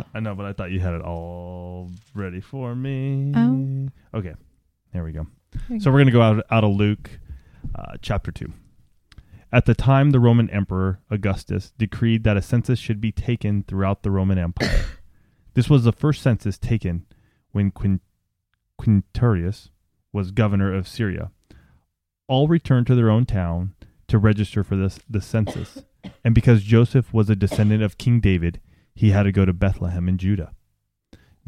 [0.15, 3.33] I know, but I thought you had it all ready for me.
[3.35, 4.19] Oh.
[4.19, 4.35] Okay.
[4.93, 5.27] There we go.
[5.69, 7.11] There So we're going to go out, out of Luke
[7.75, 8.53] uh, chapter 2.
[9.53, 14.03] At the time, the Roman Emperor Augustus decreed that a census should be taken throughout
[14.03, 14.85] the Roman Empire.
[15.55, 17.07] this was the first census taken
[17.51, 18.01] when Quin-
[18.81, 19.71] Quinturius
[20.13, 21.31] was governor of Syria.
[22.29, 23.75] All returned to their own town
[24.07, 25.83] to register for this, the census.
[26.25, 28.61] And because Joseph was a descendant of King David,
[28.95, 30.53] he had to go to Bethlehem in Judah,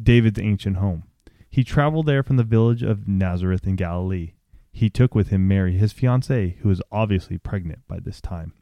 [0.01, 1.05] David's ancient home.
[1.51, 4.33] He traveled there from the village of Nazareth in Galilee.
[4.73, 8.55] He took with him Mary, his fiancée, who was obviously pregnant by this time.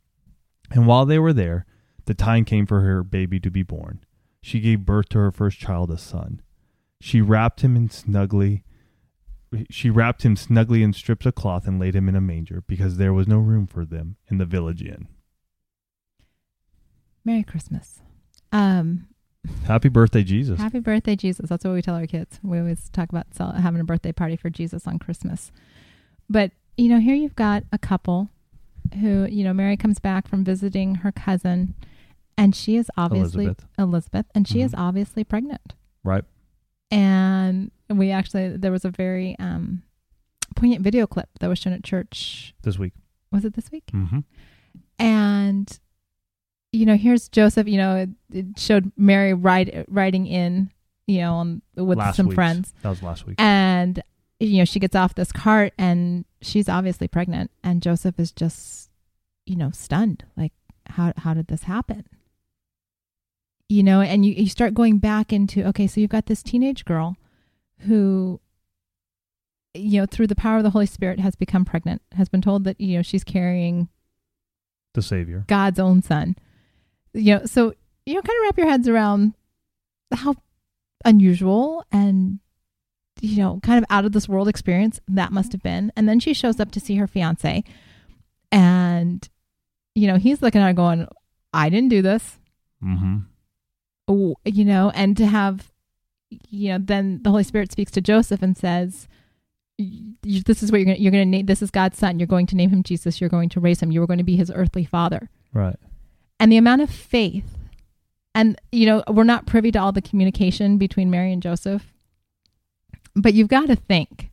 [0.71, 1.67] And while they were there,
[2.07, 4.05] the time came for her baby to be born.
[4.43, 6.43] She gave birth to her first child, a son.
[7.01, 8.65] She wrapped him in snugly
[9.69, 12.97] she wrapped him snugly in strips of cloth and laid him in a manger because
[12.97, 15.09] there was no room for them in the village inn.
[17.31, 18.01] Merry Christmas.
[18.51, 19.07] Um,
[19.65, 20.59] Happy birthday, Jesus.
[20.59, 21.49] happy birthday, Jesus.
[21.49, 22.41] That's what we tell our kids.
[22.43, 25.53] We always talk about having a birthday party for Jesus on Christmas.
[26.29, 28.31] But, you know, here you've got a couple
[29.01, 31.75] who, you know, Mary comes back from visiting her cousin,
[32.37, 33.67] and she is obviously Elizabeth.
[33.79, 34.79] Elizabeth, and she is Mhm.
[34.81, 35.75] obviously pregnant.
[36.03, 36.25] Right.
[36.91, 39.85] And we actually, there was a very um,
[40.57, 42.55] poignant video clip that was shown at church.
[42.63, 42.93] This week.
[43.31, 43.87] Was it this week?
[43.95, 44.19] Mm-hmm.
[44.99, 45.79] and
[46.73, 50.71] you know here's joseph you know it, it showed mary ride, riding in
[51.11, 52.37] you know, on, with last some week's.
[52.37, 52.73] friends.
[52.83, 53.35] That was last week.
[53.41, 54.01] And,
[54.39, 57.51] you know, she gets off this cart and she's obviously pregnant.
[57.65, 58.91] And Joseph is just,
[59.45, 60.25] you know, stunned.
[60.37, 60.53] Like,
[60.87, 62.05] how, how did this happen?
[63.69, 66.85] You know, and you, you start going back into, okay, so you've got this teenage
[66.85, 67.17] girl
[67.81, 68.41] who,
[69.75, 72.63] you know, through the power of the Holy Spirit has become pregnant, has been told
[72.65, 73.89] that, you know, she's carrying
[74.95, 75.45] the Savior.
[75.49, 76.37] God's own son.
[77.15, 77.75] You know, so
[78.07, 79.35] you know, kind of wrap your heads around
[80.13, 80.37] how
[81.05, 82.39] unusual and
[83.21, 85.93] you know, kind of out of this world experience that must have been.
[85.95, 87.63] And then she shows up to see her fiance,
[88.51, 89.29] and
[89.95, 91.07] you know, he's looking at her going,
[91.53, 92.39] "I didn't do this,"
[92.83, 93.19] Mm-hmm.
[94.09, 95.71] oh, you know, and to have,
[96.49, 99.07] you know, then the Holy Spirit speaks to Joseph and says.
[100.23, 100.99] This is what you're going.
[100.99, 101.47] to You're going to name.
[101.47, 102.19] This is God's son.
[102.19, 103.19] You're going to name him Jesus.
[103.19, 103.91] You're going to raise him.
[103.91, 105.31] You are going to be his earthly father.
[105.55, 105.77] Right.
[106.41, 107.57] And the amount of faith
[108.35, 111.93] and you know we're not privy to all the communication between mary and joseph
[113.15, 114.31] but you've got to think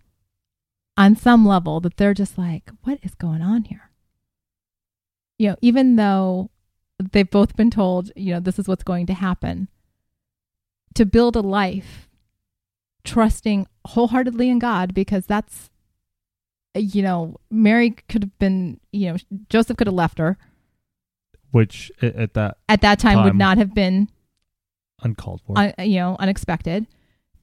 [0.97, 3.91] on some level that they're just like what is going on here?
[5.37, 6.49] You know even though
[7.11, 9.67] they've both been told you know this is what's going to happen
[10.95, 12.09] to build a life
[13.03, 15.69] trusting wholeheartedly in god because that's
[16.73, 19.17] you know mary could have been you know
[19.47, 20.37] joseph could have left her
[21.51, 24.10] Which at that at that time, would not have been
[25.03, 25.57] uncalled for.
[25.57, 26.88] uh, you know unexpected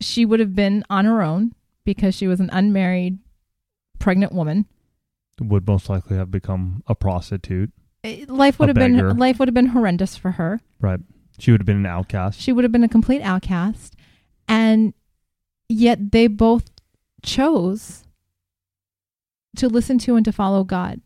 [0.00, 3.18] she would have been on her own because she was an unmarried
[3.98, 4.66] pregnant woman
[5.40, 7.72] would most likely have become a prostitute.
[8.28, 11.00] Life would have been life would have been horrendous for her Right.
[11.38, 12.40] She would have been an outcast.
[12.40, 13.96] she would have been a complete outcast
[14.46, 14.92] and
[15.68, 16.70] yet they both
[17.22, 18.04] chose
[19.56, 21.00] to listen to and to follow god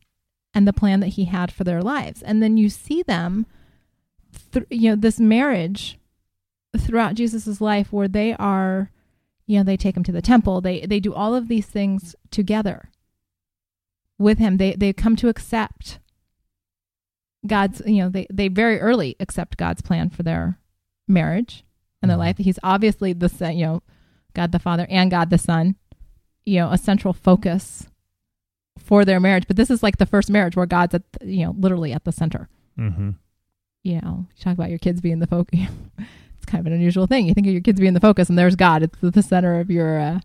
[0.59, 2.21] and the plan that he had for their lives.
[2.21, 3.47] And then you see them
[4.53, 5.97] th- you know this marriage
[6.77, 8.91] throughout jesus's life where they are
[9.47, 10.61] you know they take him to the temple.
[10.61, 12.91] They they do all of these things together
[14.19, 14.57] with him.
[14.57, 16.01] They they come to accept
[17.47, 20.59] god's you know they they very early accept god's plan for their
[21.07, 21.65] marriage
[22.03, 22.27] and their Mhm.
[22.27, 22.39] life.
[22.39, 23.83] He's obviously the you know
[24.35, 25.77] god the father and god the son
[26.45, 27.87] you know a central focus
[28.79, 31.45] for their marriage but this is like the first marriage where god's at the, you
[31.45, 33.11] know literally at the center Mm-hmm.
[33.83, 35.59] you know, you talk about your kids being the focus.
[35.99, 37.27] it's kind of an unusual thing.
[37.27, 38.85] You think of your kids being the focus, and there's God.
[38.85, 40.21] It's the center of your, uh,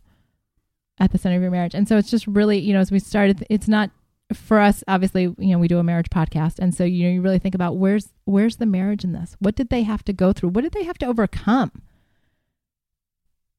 [0.99, 1.73] at the center of your marriage.
[1.73, 3.89] And so it's just really, you know, as we started, it's not
[4.35, 4.83] for us.
[4.87, 7.55] Obviously, you know, we do a marriage podcast, and so you know, you really think
[7.55, 9.35] about where's where's the marriage in this?
[9.39, 10.49] What did they have to go through?
[10.49, 11.71] What did they have to overcome?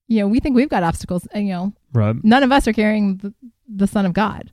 [0.07, 1.27] You know, we think we've got obstacles.
[1.33, 2.15] And, you know, Right.
[2.23, 3.35] none of us are carrying the,
[3.69, 4.53] the Son of God,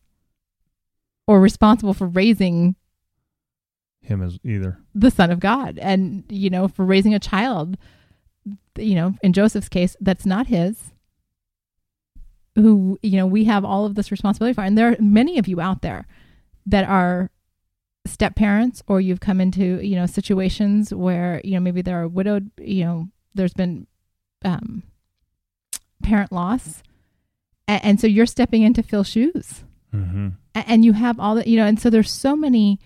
[1.32, 2.76] or responsible for raising
[4.02, 4.80] Him as either.
[4.94, 5.80] the son of God.
[5.80, 7.78] And, you know, for raising a child,
[8.78, 10.92] you know, in Joseph's case, that's not his,
[12.56, 14.62] who, you know, we have all of this responsibility for.
[14.62, 16.06] And there are many of you out there
[16.66, 17.32] that are
[18.06, 22.10] step parents or you've come into, you know, situations where, you know, maybe there are
[22.10, 23.88] widowed, you know, there's been
[24.44, 24.84] um,
[26.04, 26.84] parent loss.
[27.70, 30.30] And, and so you're stepping in to fill shoes Mm-hmm.
[30.56, 32.80] and you have all that you know and so there's so many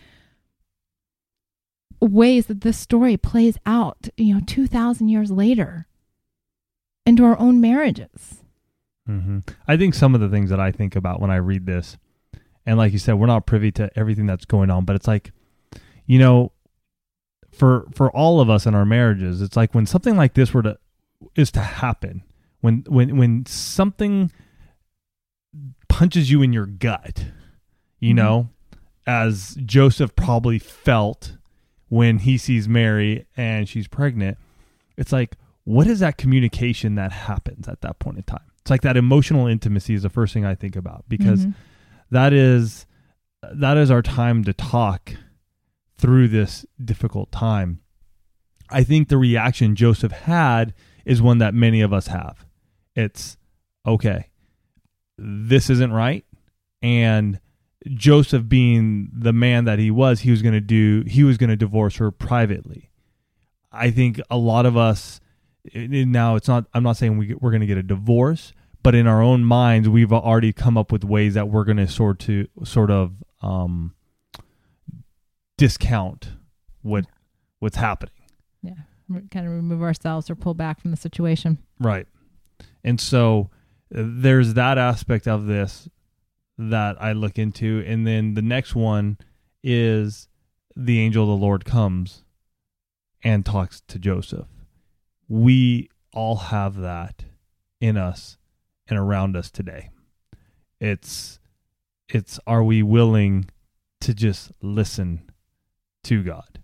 [2.02, 5.88] ways that this story plays out you know 2000 years later
[7.06, 8.42] into our own marriages
[9.08, 11.98] hmm I think some of the things that I think about when I read this,
[12.66, 15.32] and like you said, we're not privy to everything that's going on, but it's like,
[16.08, 16.52] you know,
[17.52, 20.64] for for all of us in our marriages, it's like when something like this were
[20.64, 20.78] to
[21.36, 22.24] is to happen,
[22.62, 24.32] when when when something
[25.88, 27.26] punches you in your gut,
[28.00, 28.18] you Mhm.
[28.18, 28.50] know,
[29.08, 31.38] as Joseph probably felt
[31.90, 34.38] when he sees Mary and she's pregnant,
[34.98, 38.40] it's like, what is that communication that happens at that point in time?
[38.62, 41.54] It's like that emotional intimacy is the first thing I think about because Mhm.
[42.12, 42.86] that is
[43.54, 45.16] that is our time to talk
[46.00, 47.80] through this difficult time.
[48.72, 50.74] I think the reaction Joseph had
[51.06, 52.44] is one that many of us have.
[52.96, 53.38] It's
[53.86, 54.30] okay,
[55.18, 56.26] this isn't right.
[56.82, 57.40] And
[57.88, 61.50] Joseph being the man that he was, he was going to do he was going
[61.50, 62.90] to divorce her privately.
[63.72, 65.20] I think a lot of us
[65.74, 68.54] now it's not I'm not saying we we're going to get a divorce,
[68.84, 71.88] but in our own minds we've already come up with ways that we're going to
[71.88, 73.94] sort to sort of um
[75.58, 76.30] discount
[76.82, 77.06] what
[77.60, 78.14] what's happening.
[78.62, 78.74] yeah
[79.32, 82.08] kind of remove ourselves or pull back from the situation Right.
[82.84, 83.50] And so
[83.96, 85.88] there's that aspect of this
[86.58, 87.84] that I look into.
[87.88, 89.18] And then the next one
[89.64, 90.28] is
[90.76, 92.24] the angel of the Lord comes
[93.24, 94.48] and talks to Joseph.
[95.30, 97.24] We all have that
[97.80, 98.38] in us
[98.88, 99.90] and around us today.
[100.80, 101.40] It's
[102.10, 103.50] it's are we willing
[104.02, 105.32] to just listen
[106.04, 106.60] to God?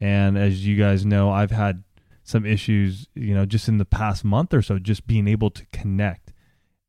[0.00, 1.82] And as you guys know, I've had
[2.22, 5.66] some issues, you know, just in the past month or so, just being able to
[5.72, 6.27] connect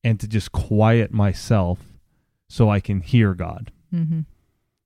[0.04, 1.80] and to just quiet myself
[2.48, 3.72] so I can hear God.
[3.94, 4.22] Mm-hmm.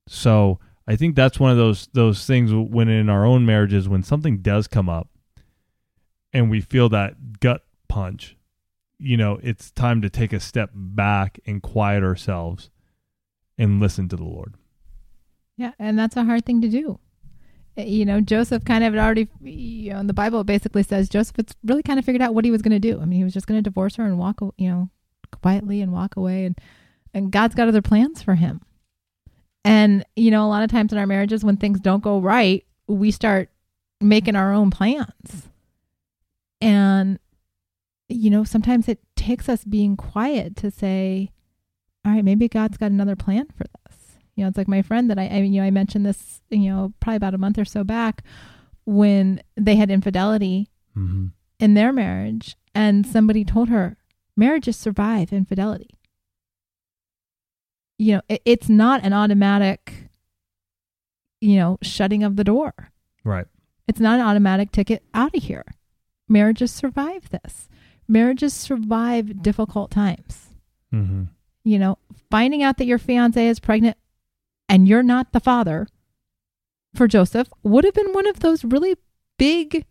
[0.08, 4.04] So I think that's one of those those things when in our own marriages, when
[4.04, 5.10] something does come up,
[6.34, 8.36] and we feel that gut punch,
[8.98, 12.70] you know, it's time to take a step back and quiet ourselves
[13.58, 14.56] and listen to the Lord.
[15.56, 17.00] Yeah, and that's a hard thing to do.
[17.78, 20.84] Uh, You know, Joseph kind of had already, you know, in the Bible it basically
[20.84, 23.00] says Joseph had really kind of figured out what he was going to do.
[23.00, 24.90] I mean, he was just going to divorce her and walk, you know,
[25.42, 26.58] quietly and walk away, and
[27.14, 28.62] and God's got other plans for him.
[29.66, 32.66] And you know, a lot of times in our marriages, when things don't go right,
[32.88, 33.50] we start
[34.02, 35.50] making our own plans,
[36.62, 37.20] and
[38.10, 41.30] you know, sometimes it takes us being quiet to say,
[42.06, 43.98] "All right, maybe God's got another plan for this."
[44.36, 46.42] You know, it's like my friend that I, I mean, you know, I mentioned this,
[46.50, 48.24] you know, probably about a month or so back
[48.86, 51.28] when they had infidelity Mm-hmm.
[51.60, 53.98] in their marriage, and somebody told her,
[54.36, 55.90] marriages survive infidelity.
[57.98, 60.10] You know, it, it's not an automatic,
[61.42, 62.74] you know, shutting of the door.
[63.24, 63.46] Right.
[63.88, 65.66] It's not an automatic ticket out of here.
[66.28, 67.68] Marriages survive this.
[68.08, 70.50] Marriages survive difficult times
[70.94, 71.24] Mm-hmm.
[71.64, 71.98] you know,
[72.30, 73.98] finding out that your fiance is pregnant
[74.70, 75.88] and you're not the father
[76.94, 78.96] for Joseph would have been one of those really
[79.40, 79.86] big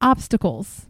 [0.00, 0.86] obstacles.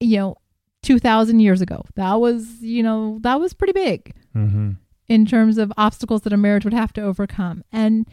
[0.00, 0.36] You know,
[0.82, 1.84] 2000 years ago.
[1.96, 4.72] That was, you know, that was pretty big Mm-hmm.
[5.08, 7.64] in terms of obstacles that a marriage would have to overcome.
[7.72, 8.06] And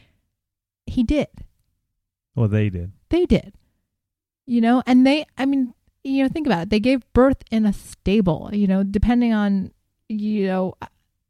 [0.88, 1.28] he did.
[2.36, 2.92] Well, they did.
[3.10, 3.54] They did.
[4.48, 6.70] You know, and they, I mean, you know, think about it.
[6.70, 9.72] They gave birth in a stable, you know, depending on,
[10.10, 10.74] you know,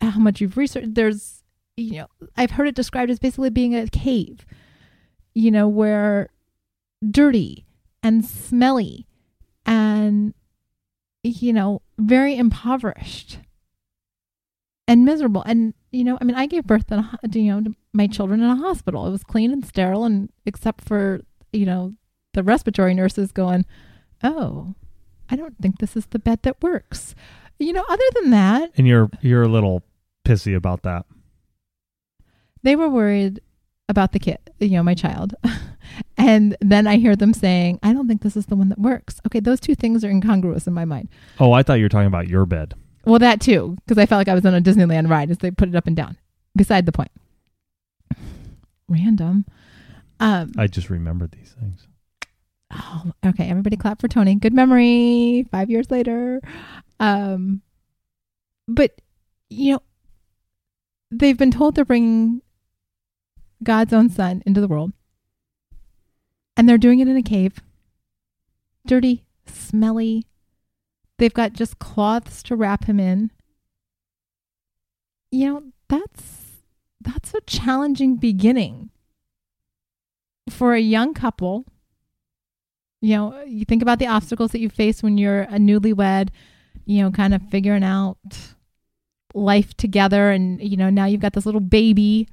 [0.01, 0.95] how much you've researched.
[0.95, 1.43] There's,
[1.77, 2.07] you know,
[2.37, 4.45] I've heard it described as basically being a cave,
[5.33, 6.29] you know, where
[7.09, 7.65] dirty
[8.03, 9.07] and smelly
[9.65, 10.33] and,
[11.29, 13.39] you know, very impoverished
[14.87, 15.41] and miserable.
[15.45, 18.49] And, you know, I mean, I gave birth to, you know, to my children in
[18.49, 19.07] a hospital.
[19.07, 21.21] It was clean and sterile, and except for,
[21.51, 21.93] you know,
[22.33, 23.65] the respiratory nurses going,
[24.23, 24.75] oh,
[25.29, 27.15] I don't think this is the bed that works.
[27.57, 29.83] You know, other than that, And you're you're a little
[30.25, 31.05] pissy about that.
[32.63, 33.39] they were worried
[33.87, 35.35] about the kid, you know, my child.
[36.17, 39.19] and then I hear them saying, I don't think this is the one that works.
[39.27, 41.09] Okay, those two things are incongruous in my mind.
[41.39, 42.73] Oh, I thought you were talking about your bed.
[43.05, 45.51] Well, that too, because I felt like I was on a Disneyland ride as they
[45.51, 46.17] put it up and down.
[46.55, 47.11] Beside the point.
[48.87, 49.45] Random.
[50.19, 51.87] Um, I just remembered these things.
[52.73, 53.49] Oh, okay.
[53.49, 54.35] Everybody clap for Tony.
[54.35, 55.45] Good memory.
[55.51, 56.41] Five years later.
[56.99, 57.61] Um,
[58.67, 59.01] but,
[59.49, 59.81] you know,
[61.11, 62.41] they've been told they're bringing
[63.63, 64.93] God's own son into the world.
[66.57, 67.61] And they're doing it in a cave.
[68.85, 70.25] Dirty, smelly.
[71.17, 73.31] They've got just cloths to wrap him in.
[75.31, 76.41] You know, that's
[77.01, 78.89] that's a challenging beginning
[80.49, 81.65] for a young couple
[83.05, 86.29] you know, you think about the obstacles that you face when you're a newlywed,
[86.85, 88.17] you know, kind of figuring out
[89.35, 90.31] life together.
[90.31, 92.27] And, you know, now you've got this little baby.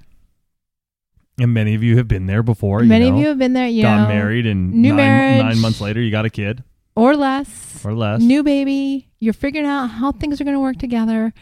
[1.41, 2.83] And many of you have been there before.
[2.83, 4.97] You Many know, of you have been there, you got know, married, and new nine,
[4.97, 5.43] marriage.
[5.43, 6.63] nine months later, you got a kid
[6.95, 8.21] or less, or less.
[8.21, 9.09] new baby.
[9.19, 11.33] You're figuring out how things are going to work together.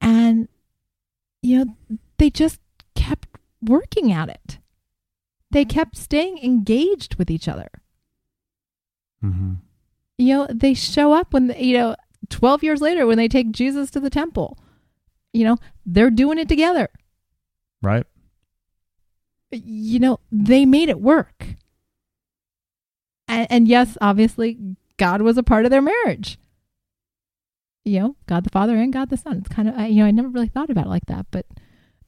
[0.00, 0.48] And,
[1.42, 2.58] you know, they just
[2.96, 3.28] kept
[3.62, 4.58] working at it.
[5.52, 7.68] They kept staying engaged with each other.
[9.24, 9.54] mm-hmm.
[10.18, 11.94] you know they show up when you know
[12.30, 14.58] 12 years later when they take jesus to the temple
[15.32, 15.56] you know
[15.86, 16.88] they're doing it together
[17.82, 18.04] Right.
[19.50, 21.46] You know they made it work.
[23.28, 26.38] And, and yes obviously god was a part of their marriage.
[27.84, 29.38] You know god the father and god the son.
[29.38, 31.46] It's kind of I- you know i never really thought about it like that but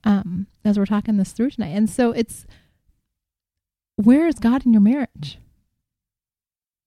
[0.05, 1.75] um as we're talking this through tonight.
[1.77, 2.47] And so it's
[3.97, 5.39] where is god in your marriage?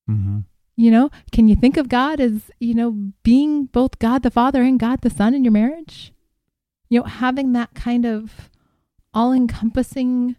[0.10, 0.40] Mm-hmm.
[0.78, 4.62] You know, can you think of God as, you know, being both God the Father
[4.62, 6.12] and God the Son in your marriage?
[6.90, 8.50] You know, having that kind of
[9.14, 10.36] all encompassing,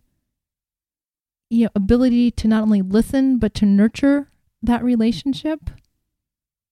[1.51, 4.31] you know, ability to not only listen, but to nurture
[4.63, 5.71] that relationship.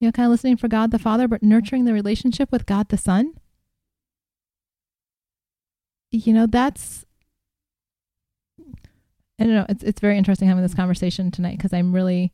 [0.00, 2.88] You know, kind of listening for God the Father, but nurturing the relationship with God
[2.88, 3.34] the Son.
[6.10, 7.04] You know, that's
[9.38, 9.66] I don't know.
[9.68, 12.32] It's it's very interesting having this conversation tonight because I'm really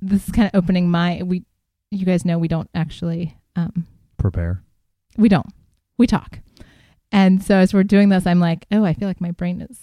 [0.00, 1.44] this is kind of opening my we
[1.90, 3.86] you guys know we don't actually um
[4.18, 4.62] Prepare.
[5.16, 5.52] we don't
[5.98, 6.40] we talk
[7.12, 9.78] and so as we're doing this i'm like oh i feel like my brain is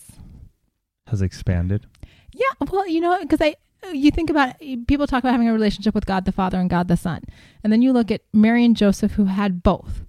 [1.13, 1.85] Has expanded.
[2.33, 3.55] yeah well you know because i
[3.93, 4.55] you think about
[4.87, 7.21] people talk about having a relationship with god the father and god the son
[7.63, 10.01] and then you look at mary and joseph who had both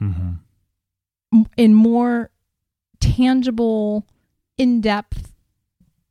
[0.00, 1.42] Mm-hmm.
[1.56, 2.30] in more
[3.00, 4.04] tangible
[4.56, 5.32] in-depth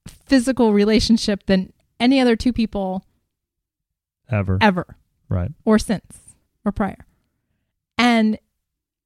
[0.08, 3.04] physical relationship than any other two people
[4.30, 4.58] Ever.
[4.62, 4.96] ever
[5.30, 5.52] Right.
[5.66, 7.06] or since or prior.
[7.98, 8.38] And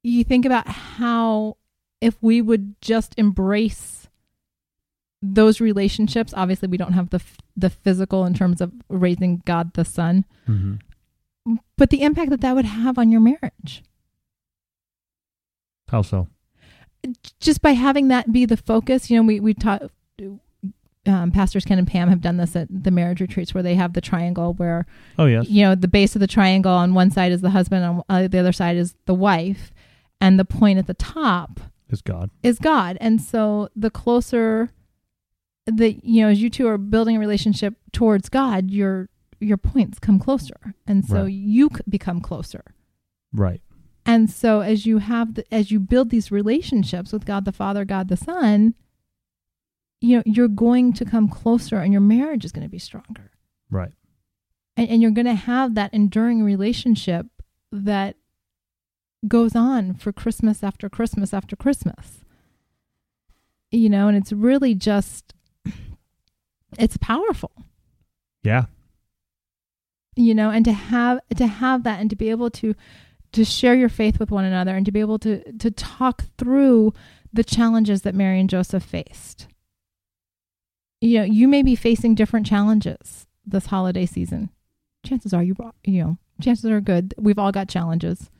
[0.04, 1.56] you think about how
[2.00, 4.01] if we would just embrace
[5.22, 9.72] those relationships, obviously we don't have the f- the physical in terms of raising God
[9.74, 11.54] the Son, Mm-hmm.
[11.78, 13.82] but the impact that that would have on your marriage.
[15.88, 16.28] How so?
[17.40, 19.82] Just by having that be the focus, you know, we we taught
[21.06, 23.92] um, pastors Ken and Pam have done this at the marriage retreats where they have
[23.92, 24.86] the triangle where
[25.18, 25.48] Oh yes.
[25.48, 28.28] you know the base of the triangle on one side is the husband on uh,
[28.28, 29.72] the other side is the wife
[30.20, 31.58] and the point at the top
[31.90, 32.30] Is God.
[32.44, 34.70] is god and so the closer
[35.66, 39.08] that you know as you two are building a relationship towards god your
[39.40, 41.32] your points come closer and so Right.
[41.32, 42.64] you become closer
[43.32, 43.60] Right.
[44.04, 47.84] and so as you have the, as you build these relationships with god the father
[47.84, 48.74] god the son
[50.00, 53.30] you know you're going to come closer and your marriage is going to be stronger
[53.70, 53.92] Right.
[54.76, 57.26] and, and you're going to have that enduring relationship
[57.70, 58.16] that
[59.28, 62.24] goes on for Christmas after Christmas after Christmas.
[63.70, 65.32] You know, and it's really just,
[66.78, 67.52] it's powerful.
[68.42, 68.66] Yeah.
[70.16, 72.74] You know, and to have to have that and to be able to
[73.32, 76.92] to share your faith with one another and to be able to to talk through
[77.32, 79.46] the challenges that Mary and Joseph faced.
[81.00, 84.50] You know, you may be facing different challenges this holiday season.
[85.04, 88.30] Chances are you you know, chances are good we've all got challenges.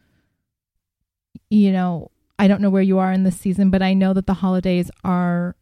[1.49, 4.27] You know, I don't know where you are in this season, but I know that
[4.27, 5.57] the holidays are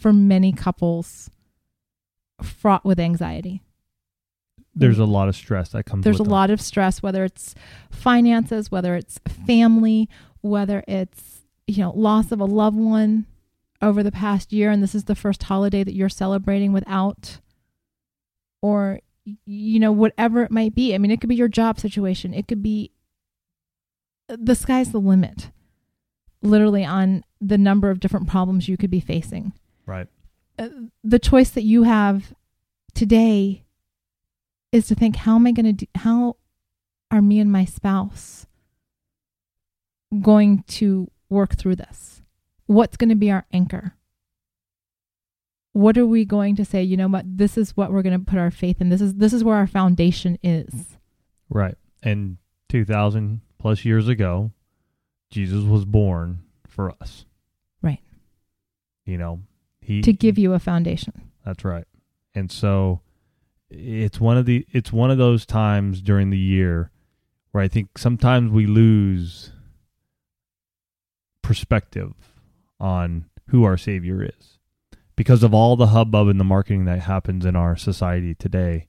[0.00, 1.30] for many couples
[2.42, 3.62] fraught with anxiety
[4.74, 5.02] There's mm.
[5.02, 6.04] a lot of stress that comes.
[6.04, 6.32] there's a them.
[6.32, 7.54] lot of stress whether it's
[7.90, 10.08] finances whether it's family
[10.40, 13.26] whether it's you know loss of a loved one
[13.80, 17.38] over the past year and this is the first holiday that you're celebrating without
[18.62, 19.00] or
[19.46, 22.46] you know whatever it might be i mean it could be your job situation it
[22.48, 22.90] could be
[24.28, 25.50] uh, the sky's the limit
[26.42, 29.52] literally on the number of different problems you could be facing
[29.86, 30.06] Right.
[30.58, 30.68] Uh,
[31.02, 32.34] the choice that you have
[32.94, 33.64] today
[34.72, 36.36] is to think how am i going to do how
[37.10, 38.46] are me and my spouse
[40.22, 42.22] going to work through this
[42.66, 43.94] what's going to be our anchor
[45.72, 48.24] what are we going to say you know what this is what we're going to
[48.24, 50.94] put our faith in this is this is where our foundation is
[51.48, 51.76] Right.
[52.02, 52.38] And
[52.68, 54.50] 2000 plus years ago,
[55.30, 57.24] Jesus was born for us.
[57.82, 58.00] Right.
[59.06, 59.40] You know,
[59.84, 61.12] he to give you a foundation
[61.44, 61.86] That's right.
[62.34, 63.00] And so
[63.70, 66.90] it's one of the it's one of those times during the year
[67.52, 69.52] where I think sometimes we lose
[71.42, 72.14] perspective
[72.80, 74.58] on who our savior is
[75.16, 78.88] because of all the hubbub and the marketing that happens in our society today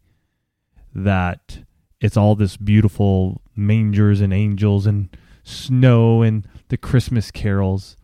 [0.94, 1.60] that
[2.00, 7.98] it's all this beautiful mangers and angels and snow and the christmas carols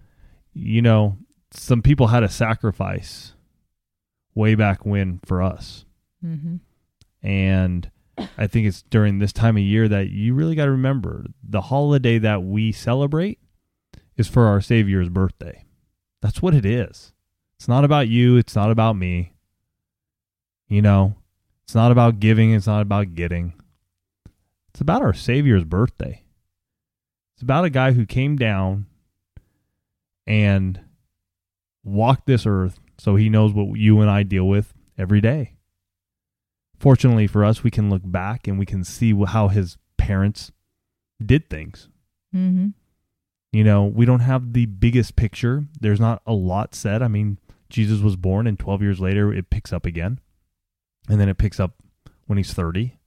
[0.53, 1.17] you know
[1.53, 3.33] some people had a sacrifice
[4.33, 5.85] way back when for us.
[6.25, 6.57] mm-hmm.
[7.23, 7.91] And
[8.37, 11.61] I think it's during this time of year that you really got to remember the
[11.61, 13.39] holiday that we celebrate
[14.17, 15.65] is for our Savior's birthday.
[16.21, 17.13] That's what it is.
[17.57, 18.37] It's not about you.
[18.37, 19.33] It's not about me.
[20.67, 21.15] You know,
[21.63, 22.53] it's not about giving.
[22.53, 23.53] It's not about getting.
[24.69, 26.23] It's about our Savior's birthday.
[27.35, 28.85] It's about a guy who came down
[30.25, 30.79] and
[31.83, 35.55] walked this earth so he knows what you and I deal with every day.
[36.77, 40.51] Fortunately for us, we can look back and we can see how his parents
[41.23, 41.89] did things.
[42.35, 42.69] Mm-hmm.
[43.51, 45.65] You know, we don't have the biggest picture.
[45.79, 47.01] There's not a lot said.
[47.01, 47.37] I mean,
[47.69, 50.19] Jesus was born, and 12 years later, it picks up again.
[51.09, 51.75] And then it picks up
[52.27, 52.97] when he's 30.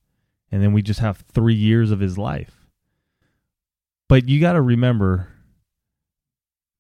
[0.53, 2.67] And then we just have three years of his life.
[4.09, 5.29] But you got to remember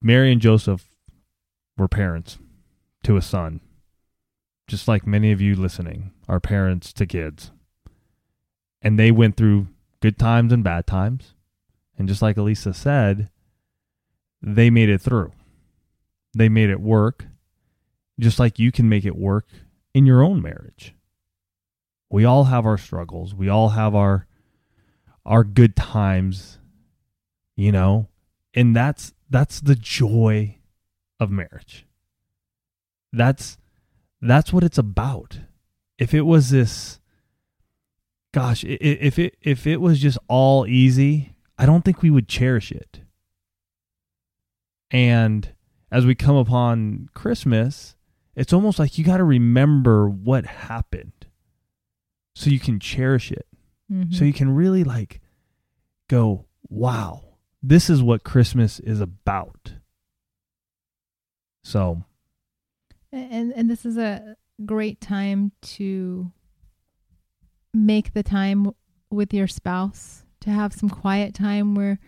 [0.03, 0.89] Mary and Joseph
[1.77, 2.39] were parents
[3.05, 3.61] to a son,
[4.67, 7.51] just like many of you listening are parents to kids.
[8.83, 9.69] And they went through
[10.01, 11.35] good times and bad times.
[11.99, 13.31] And just like Elisa said,
[14.43, 15.33] they made it through.
[16.37, 17.27] They made it work,
[18.19, 19.49] just like you can make it work
[19.95, 20.95] in your own marriage
[22.11, 23.35] We all have our struggles.
[23.35, 24.27] We all have our
[25.25, 26.59] our good times,
[27.57, 28.09] you know,
[28.55, 30.59] and that's that's the joy
[31.25, 31.87] of marriage.
[33.13, 33.59] That's
[34.21, 35.41] that's what it's about.
[35.99, 37.01] If it was this
[38.33, 42.71] gosh, if it if it was just all easy, I don't think we would cherish
[42.71, 43.01] it.
[44.91, 45.49] And
[45.91, 47.97] as we come upon Christmas,
[48.35, 51.27] it's almost like you got to remember what happened
[52.35, 53.47] so you can cherish it.
[53.93, 54.13] Mm-hmm.
[54.13, 55.21] So you can really like
[56.09, 57.23] go, wow,
[57.63, 59.74] this is what Christmas is about.
[61.65, 62.05] So,
[63.11, 66.31] and and this is a great time to
[67.73, 68.71] make the time
[69.11, 71.99] with your spouse to have some quiet time where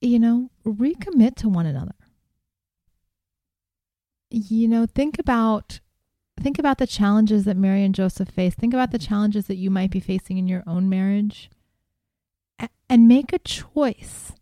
[0.00, 1.94] you know recommit to one another.
[4.28, 5.78] You know think about
[6.40, 9.70] think about the challenges that mary and joseph faced think about the challenges that you
[9.70, 11.48] might be facing in your own marriage.
[12.88, 14.32] And make a choice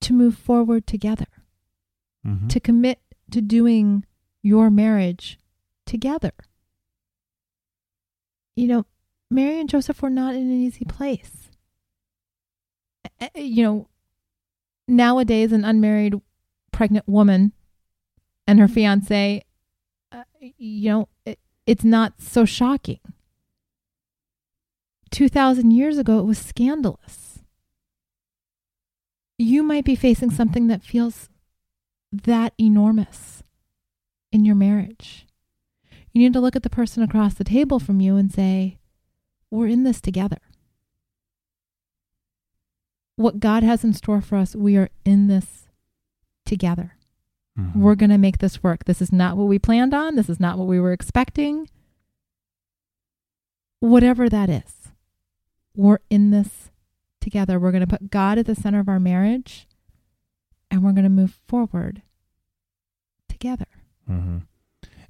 [0.00, 1.26] to move forward together
[2.26, 2.48] mm-hmm.
[2.48, 3.00] to commit
[3.30, 4.04] to doing
[4.42, 5.38] your marriage
[5.86, 6.32] together
[8.54, 8.86] you know
[9.30, 11.50] mary and joseph were not in an easy place
[13.34, 13.88] you know
[14.86, 16.20] nowadays an unmarried
[16.72, 17.52] pregnant woman
[18.46, 19.42] and her fiance,
[20.12, 23.00] uh, you know, it, it's not so shocking.
[25.10, 27.40] 2,000 years ago, it was scandalous.
[29.38, 31.28] You might be facing something that feels
[32.22, 33.42] that enormous
[34.32, 35.26] in your marriage.
[36.12, 38.78] You need to look at the person across the table from you and say,
[39.50, 40.40] We're in this together.
[43.16, 45.68] What God has in store for us, we are in this
[46.46, 46.96] together.
[47.58, 47.80] Mm-hmm.
[47.80, 48.84] We're going to make this work.
[48.84, 50.16] This is not what we planned on.
[50.16, 51.68] This is not what we were expecting.
[53.78, 54.92] Whatever that is,
[55.76, 56.70] we're in this
[57.20, 57.60] together.
[57.60, 59.68] We're going to put God at the center of our marriage
[60.74, 62.02] and we're going to move forward
[63.28, 63.66] together.
[64.10, 64.38] Mm-hmm.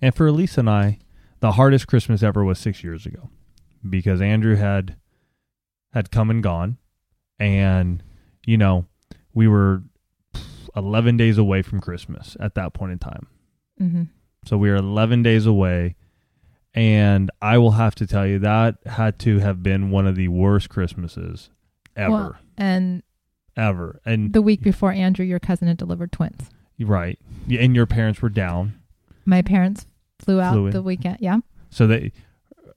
[0.03, 0.99] And for Elise and I,
[1.41, 3.31] the hardest Christmas ever was six years ago
[3.89, 4.97] because Andrew had
[5.95, 6.77] had come and gone,
[7.39, 8.03] and
[8.47, 8.85] you know
[9.33, 9.83] we were
[10.77, 13.27] 11 days away from Christmas at that point in time.
[13.81, 14.03] Mm-hmm.
[14.47, 15.97] So we are 11 days away.
[16.77, 20.27] And I will have to tell you, that had to have been one of the
[20.27, 21.51] worst Christmases
[21.95, 22.11] ever.
[22.11, 23.04] Well, and
[23.57, 24.01] ever.
[24.05, 26.51] And the week before Andrew, your cousin had delivered twins.
[26.79, 27.19] Right.
[27.49, 28.81] And your parents were down.
[29.25, 29.87] My parents
[30.19, 31.19] flew out flew the weekend.
[31.21, 31.39] Yeah.
[31.71, 32.13] So they,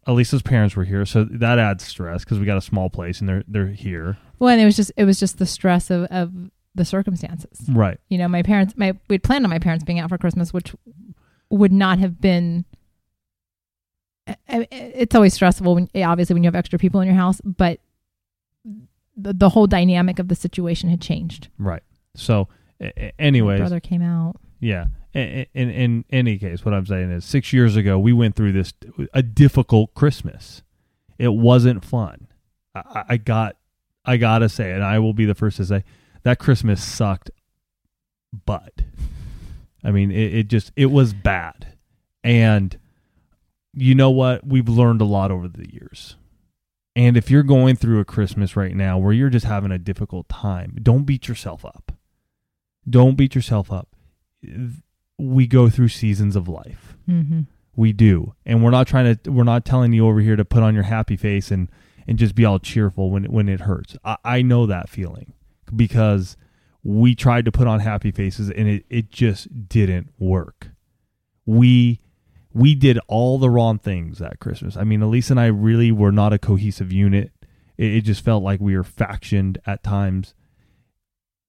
[0.06, 3.28] Elisa's parents were here, so that adds stress because we got a small place and
[3.28, 4.18] they're they're here.
[4.40, 6.32] Well, and it was just it was just the stress of of
[6.76, 7.62] the circumstances.
[7.68, 8.00] Right.
[8.08, 10.74] You know, my parents, my we'd planned on my parents being out for Christmas, which
[11.50, 12.66] would not have been.
[14.48, 17.80] It's always stressful when, obviously, when you have extra people in your house, but
[19.18, 21.50] the, the whole dynamic of the situation had changed.
[21.58, 21.84] Right.
[22.16, 22.48] So,
[23.20, 24.36] anyways, brother came out.
[24.60, 24.86] Yeah.
[25.14, 28.52] In, in, in any case, what I'm saying is, six years ago, we went through
[28.52, 28.74] this
[29.14, 30.62] a difficult Christmas.
[31.18, 32.28] It wasn't fun.
[32.76, 33.58] I, I got,
[34.06, 35.84] I gotta say, and I will be the first to say,
[36.24, 37.32] that Christmas sucked,
[38.46, 38.82] but
[39.84, 41.76] I mean, it, it just it was bad,
[42.24, 42.78] and
[43.74, 44.46] you know what?
[44.46, 46.16] We've learned a lot over the years.
[46.98, 50.28] And if you're going through a Christmas right now where you're just having a difficult
[50.30, 51.92] time, don't beat yourself up.
[52.90, 53.96] Don't beat yourself up.
[55.20, 56.98] We go through seasons of life.
[57.08, 57.42] Mm-hmm.
[57.76, 59.32] We do, and we're not trying to.
[59.32, 61.70] We're not telling you over here to put on your happy face and
[62.08, 63.96] and just be all cheerful when when it hurts.
[64.04, 65.34] I, I know that feeling
[65.76, 66.36] because
[66.84, 70.70] we tried to put on happy faces and it, it just didn't work.
[71.46, 72.00] We
[72.58, 74.76] we did all the wrong things that Christmas.
[74.76, 77.32] I mean, Elise and I really were not a cohesive unit.
[77.78, 80.34] It, it just felt like we were factioned at times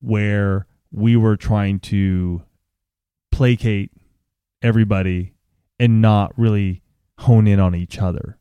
[0.01, 2.43] where we were trying to
[3.33, 3.91] placate
[4.61, 5.33] everybody
[5.81, 6.83] and not really
[7.21, 8.39] hone in on each other.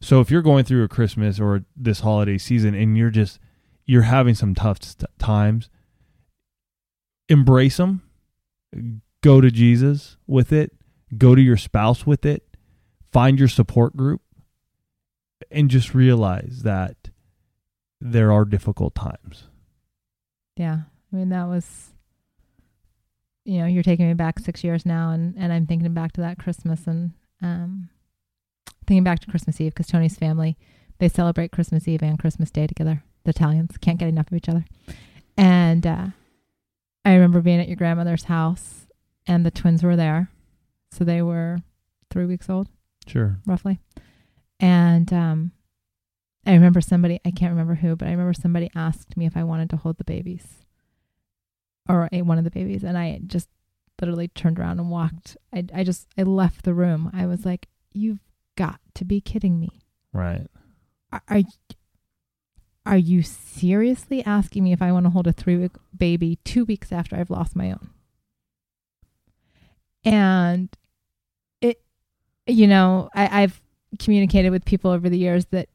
[0.00, 3.38] So if you're going through a Christmas or this holiday season and you're just
[3.84, 5.70] you're having some tough st- times,
[7.28, 8.02] embrace them.
[9.22, 10.72] Go to Jesus with it.
[11.16, 12.42] Go to your spouse with it.
[13.12, 14.22] Find your support group
[15.50, 17.10] and just realize that
[18.00, 19.44] there are difficult times.
[20.56, 20.80] Yeah.
[21.12, 21.92] I mean, that was,
[23.44, 26.20] you know, you're taking me back six years now, and, and I'm thinking back to
[26.22, 27.88] that Christmas and um,
[28.86, 30.56] thinking back to Christmas Eve because Tony's family,
[30.98, 34.48] they celebrate Christmas Eve and Christmas Day together the Italians can't get enough of each
[34.48, 34.64] other.
[35.36, 36.06] And uh,
[37.04, 38.86] I remember being at your grandmother's house,
[39.26, 40.30] and the twins were there.
[40.96, 41.58] So they were
[42.10, 42.68] three weeks old.
[43.06, 43.38] Sure.
[43.46, 43.78] roughly.
[44.58, 45.52] And um,
[46.46, 49.44] I remember somebody, I can't remember who, but I remember somebody asked me if I
[49.44, 50.64] wanted to hold the babies
[51.88, 52.82] or a, one of the babies.
[52.82, 53.48] And I just
[54.00, 55.36] literally turned around and walked.
[55.52, 57.10] I, I just, I left the room.
[57.12, 58.20] I was like, you've
[58.56, 59.80] got to be kidding me.
[60.12, 60.46] Right.
[61.12, 61.42] Are, are,
[62.86, 66.64] are you seriously asking me if I want to hold a three week baby two
[66.64, 67.90] weeks after I've lost my own?
[70.04, 70.76] And
[72.46, 73.60] you know, I, I've
[73.98, 75.68] communicated with people over the years that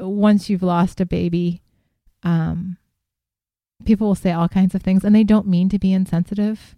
[0.00, 1.62] once you've lost a baby,
[2.22, 2.76] um,
[3.84, 6.74] people will say all kinds of things and they don't mean to be insensitive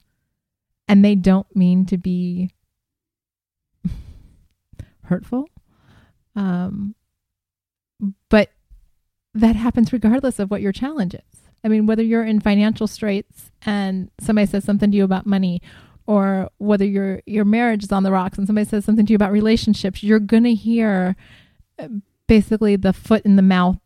[0.87, 2.51] and they don't mean to be
[5.05, 5.49] hurtful.
[6.37, 6.95] Um,
[8.29, 8.51] but
[9.35, 11.23] that happens regardless of what your challenge is.
[11.65, 15.61] I mean, whether you're in financial straits and somebody says something to you about money,
[16.09, 19.17] or whether your your marriage is on the rocks and somebody says something to you
[19.17, 21.15] about relationships, you're gonna hear
[21.79, 21.87] uh,
[22.27, 23.79] basically the foot in the mouth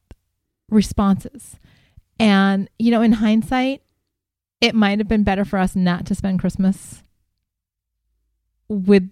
[0.70, 1.58] responses.
[2.20, 3.82] And you know, in hindsight,
[4.60, 7.02] it might have been better for us not to spend Christmas
[8.68, 9.10] with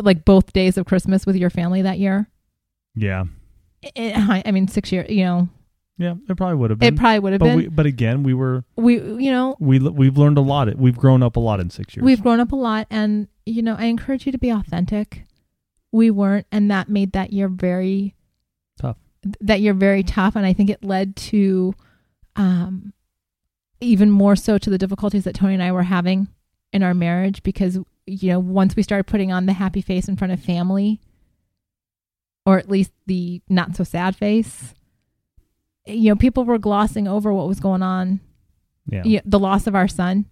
[0.00, 2.26] like both days of Christmas with your family that year.
[2.94, 3.26] Yeah.
[3.82, 5.10] It, I mean, six years.
[5.10, 5.48] You know,
[6.00, 6.14] Yeah.
[6.28, 6.94] It probably would have been.
[6.94, 7.56] it probably would have but been.
[7.56, 10.74] we, but again, we were we you know we we've learned a lot.
[10.76, 12.04] We've grown up a lot in six years.
[12.04, 15.24] we've grown up a lot and you know i encourage you to be authentic
[15.92, 18.14] we weren't and that made that year very
[18.80, 18.96] Tough.
[19.40, 21.74] that year very tough and i think it led to
[22.36, 22.92] um
[23.80, 26.28] even more so to the difficulties that tony and i were having
[26.72, 30.16] in our marriage because you know once we started putting on the happy face in
[30.16, 31.00] front of family
[32.46, 34.74] or at least the not so sad face
[35.86, 38.20] you know people were glossing over what was going on
[39.04, 39.20] yeah.
[39.24, 40.26] the loss of our son,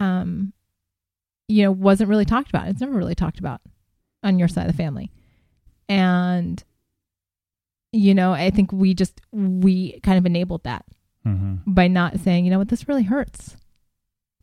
[0.00, 0.52] um,
[1.48, 2.68] you know, wasn't really talked about.
[2.68, 3.60] It's never really talked about
[4.22, 5.10] on your side of the family.
[5.88, 6.62] And,
[7.92, 10.84] you know, I think we just, we kind of enabled that
[11.26, 11.72] Mm-hmm.
[11.72, 13.56] by not saying, you know what, this really hurts.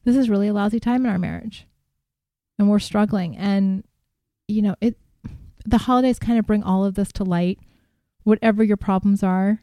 [0.04, 1.68] This is really a lousy time in our marriage.
[2.58, 3.38] And we're struggling.
[3.38, 3.84] And,
[4.48, 4.98] you know, it,
[5.64, 7.60] the holidays kind of bring all of this to light.
[8.24, 9.62] Whatever your problems are,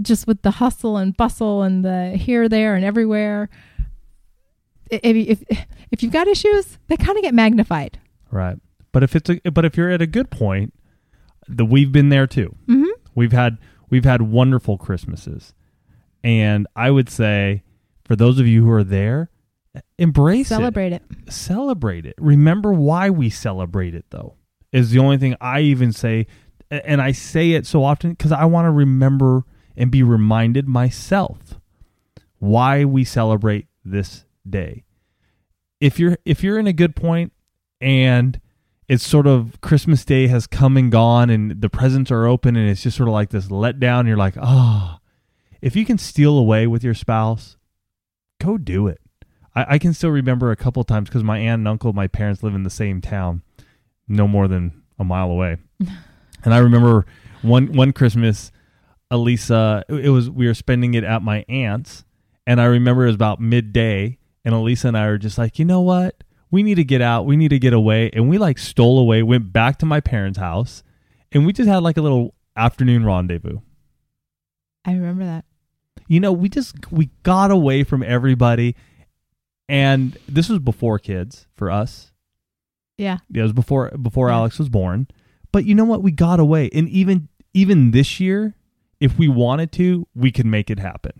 [0.00, 3.48] just with the hustle and bustle and the here, there, and everywhere.
[4.90, 7.98] If, if, if you've got issues, they kind of get magnified.
[8.30, 8.58] Right.
[8.92, 10.74] But if it's a but if you're at a good point,
[11.48, 12.54] the we've been there too.
[12.66, 12.90] Mm-hmm.
[13.14, 13.58] We've had
[13.90, 15.54] we've had wonderful Christmases.
[16.22, 17.62] And I would say
[18.04, 19.30] for those of you who are there,
[19.98, 21.02] embrace Celebrate it.
[21.26, 21.32] it.
[21.32, 22.14] Celebrate it.
[22.18, 24.34] Remember why we celebrate it though.
[24.72, 26.26] Is the only thing I even say
[26.70, 29.44] and I say it so often cuz I want to remember
[29.76, 31.60] and be reminded myself
[32.38, 34.84] why we celebrate this day.
[35.80, 37.32] If you're if you're in a good point
[37.80, 38.40] and
[38.88, 42.68] it's sort of Christmas Day has come and gone and the presents are open and
[42.68, 44.06] it's just sort of like this letdown.
[44.06, 44.98] You're like, oh,
[45.60, 47.56] if you can steal away with your spouse,
[48.40, 49.00] go do it.
[49.54, 52.42] I, I can still remember a couple times because my aunt and uncle, my parents
[52.42, 53.42] live in the same town,
[54.08, 55.56] no more than a mile away.
[56.44, 57.06] and I remember
[57.42, 58.52] one one Christmas,
[59.12, 62.04] Elisa, it was we were spending it at my aunt's,
[62.46, 65.64] and I remember it was about midday, and Elisa and I were just like, you
[65.64, 66.24] know what?
[66.50, 67.26] We need to get out.
[67.26, 68.10] We need to get away.
[68.12, 70.82] And we like stole away, went back to my parents' house,
[71.30, 73.60] and we just had like a little afternoon rendezvous.
[74.84, 75.44] I remember that.
[76.08, 78.74] You know, we just we got away from everybody.
[79.68, 82.12] And this was before kids for us.
[82.98, 83.18] Yeah.
[83.30, 84.36] Yeah, it was before before Yeah.
[84.36, 85.06] Alex was born.
[85.52, 86.02] But you know what?
[86.02, 86.68] We got away.
[86.72, 88.54] And even even this year,
[89.02, 91.12] if we wanted to, we could make it happen.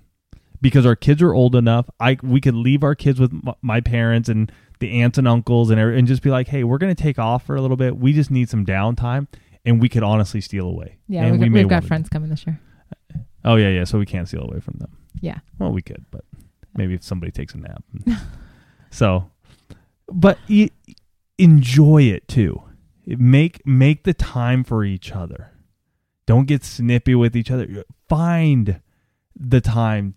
[0.61, 4.29] Because our kids are old enough, I we could leave our kids with my parents
[4.29, 7.19] and the aunts and uncles and and just be like, "Hey, we're going to take
[7.19, 7.97] off for a little bit.
[7.97, 9.27] We just need some downtime."
[9.65, 10.99] And we could honestly steal away.
[11.09, 11.25] Yeah.
[11.25, 12.61] and we've, we got- may we've got friends coming this year.
[13.45, 13.85] Oh yeah, yeah.
[13.85, 14.97] So we can't steal away from them.
[15.21, 15.39] Yeah.
[15.59, 16.25] Well, we could, but
[16.77, 17.83] maybe if somebody takes a nap.
[18.91, 19.31] so,
[20.07, 20.71] but y-
[21.39, 22.63] enjoy it too.
[23.07, 25.51] Make make the time for each other.
[26.27, 27.85] Don't get snippy with each other.
[28.09, 28.81] Find
[29.35, 30.15] the time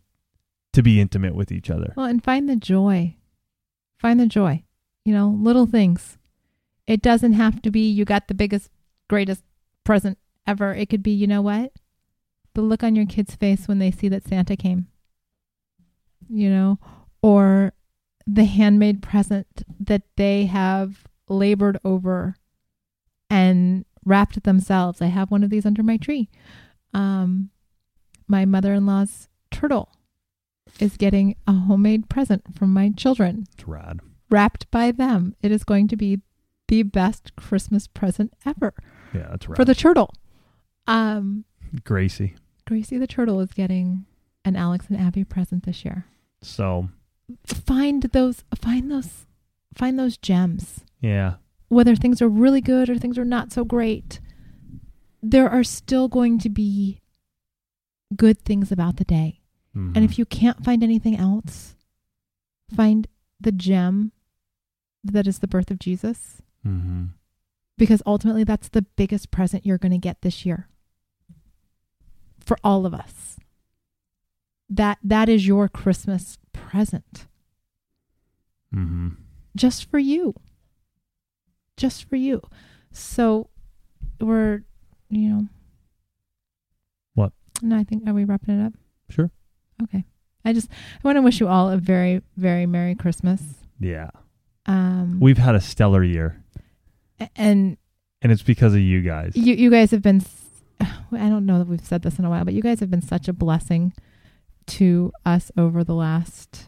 [0.73, 1.93] to be intimate with each other.
[1.95, 3.15] Well, and find the joy.
[3.97, 4.63] Find the joy.
[5.03, 6.17] You know, little things.
[6.87, 8.69] It doesn't have to be you got the biggest,
[9.07, 9.43] greatest
[9.83, 10.73] present ever.
[10.73, 11.71] It could be, you know what?
[12.53, 14.87] The look on your kid's face when they see that Santa came.
[16.29, 16.79] You know,
[17.21, 17.73] or
[18.27, 19.47] the handmade present
[19.79, 22.35] that they have labored over
[23.29, 25.01] and wrapped themselves.
[25.01, 26.29] I have one of these under my tree.
[26.93, 27.49] Um,
[28.27, 29.89] my mother in law's turtle
[30.79, 33.99] is getting a homemade present from my children It's rad.
[34.29, 35.35] wrapped by them.
[35.41, 36.21] It is going to be
[36.67, 38.73] the best Christmas present ever
[39.13, 39.55] Yeah, that's right.
[39.55, 40.11] for the turtle.
[40.87, 41.45] Um,
[41.83, 42.35] Gracie.
[42.65, 44.05] Gracie the turtle is getting
[44.43, 46.05] an Alex and Abby present this year.
[46.41, 46.89] So
[47.45, 49.25] Find those, find those,
[49.75, 50.81] find those gems.
[51.01, 51.35] yeah,
[51.68, 54.20] Whether things are really good or things are not so great,
[55.22, 57.01] there are still going to be
[58.16, 59.41] good things about the day.
[59.76, 59.95] Mhm.
[59.95, 61.76] And if you can't find anything else,
[62.74, 63.07] find
[63.39, 64.11] the gem
[65.03, 67.09] that is the birth of Jesus, Mhm.
[67.78, 70.70] because ultimately that's the biggest present you're going to get this year
[72.39, 73.38] for all of us.
[74.70, 77.28] That that is your Christmas present
[78.74, 79.18] Mhm.
[79.55, 80.36] just for you.
[81.78, 82.41] Just for you.
[82.91, 83.49] So
[84.21, 84.63] we're,
[85.09, 85.47] you know.
[87.13, 87.32] What?
[87.61, 88.73] No, I think are we wrapping it up?
[89.09, 89.30] Sure.
[89.84, 90.05] Okay.
[90.45, 93.41] I just I want to wish you all a very very merry Christmas.
[93.80, 94.09] yeah.
[94.67, 96.43] Um We've had a stellar year,
[97.36, 97.78] and
[98.21, 99.34] and it's because of you guys.
[99.36, 100.23] you you guys have been
[100.80, 103.01] I don't know that we've said this in a while, but you guys have been
[103.01, 103.93] such a blessing
[104.67, 106.67] to us over the last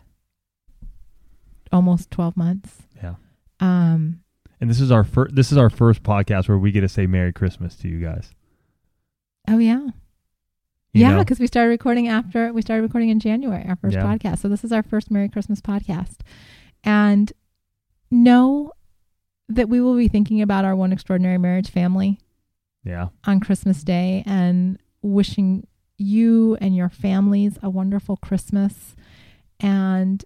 [1.71, 2.83] almost 12 months.
[3.01, 3.15] Yeah.
[3.59, 4.21] Um
[4.59, 5.35] And this is our first.
[5.35, 8.33] This is our first podcast where we get to say Merry Christmas to you guys.
[9.47, 9.87] oh yeah.
[10.93, 14.03] You yeah, because we started recording after we started recording in January, our first Yeah.
[14.03, 14.39] podcast.
[14.39, 16.17] So this is our first Merry Christmas podcast.
[16.83, 17.31] And
[18.09, 18.71] know
[19.49, 22.19] that we will be thinking about our one extraordinary marriage family
[22.83, 23.09] Yeah.
[23.25, 25.67] on Christmas Day and wishing
[25.99, 28.95] you and your families a wonderful Christmas.
[29.59, 30.23] And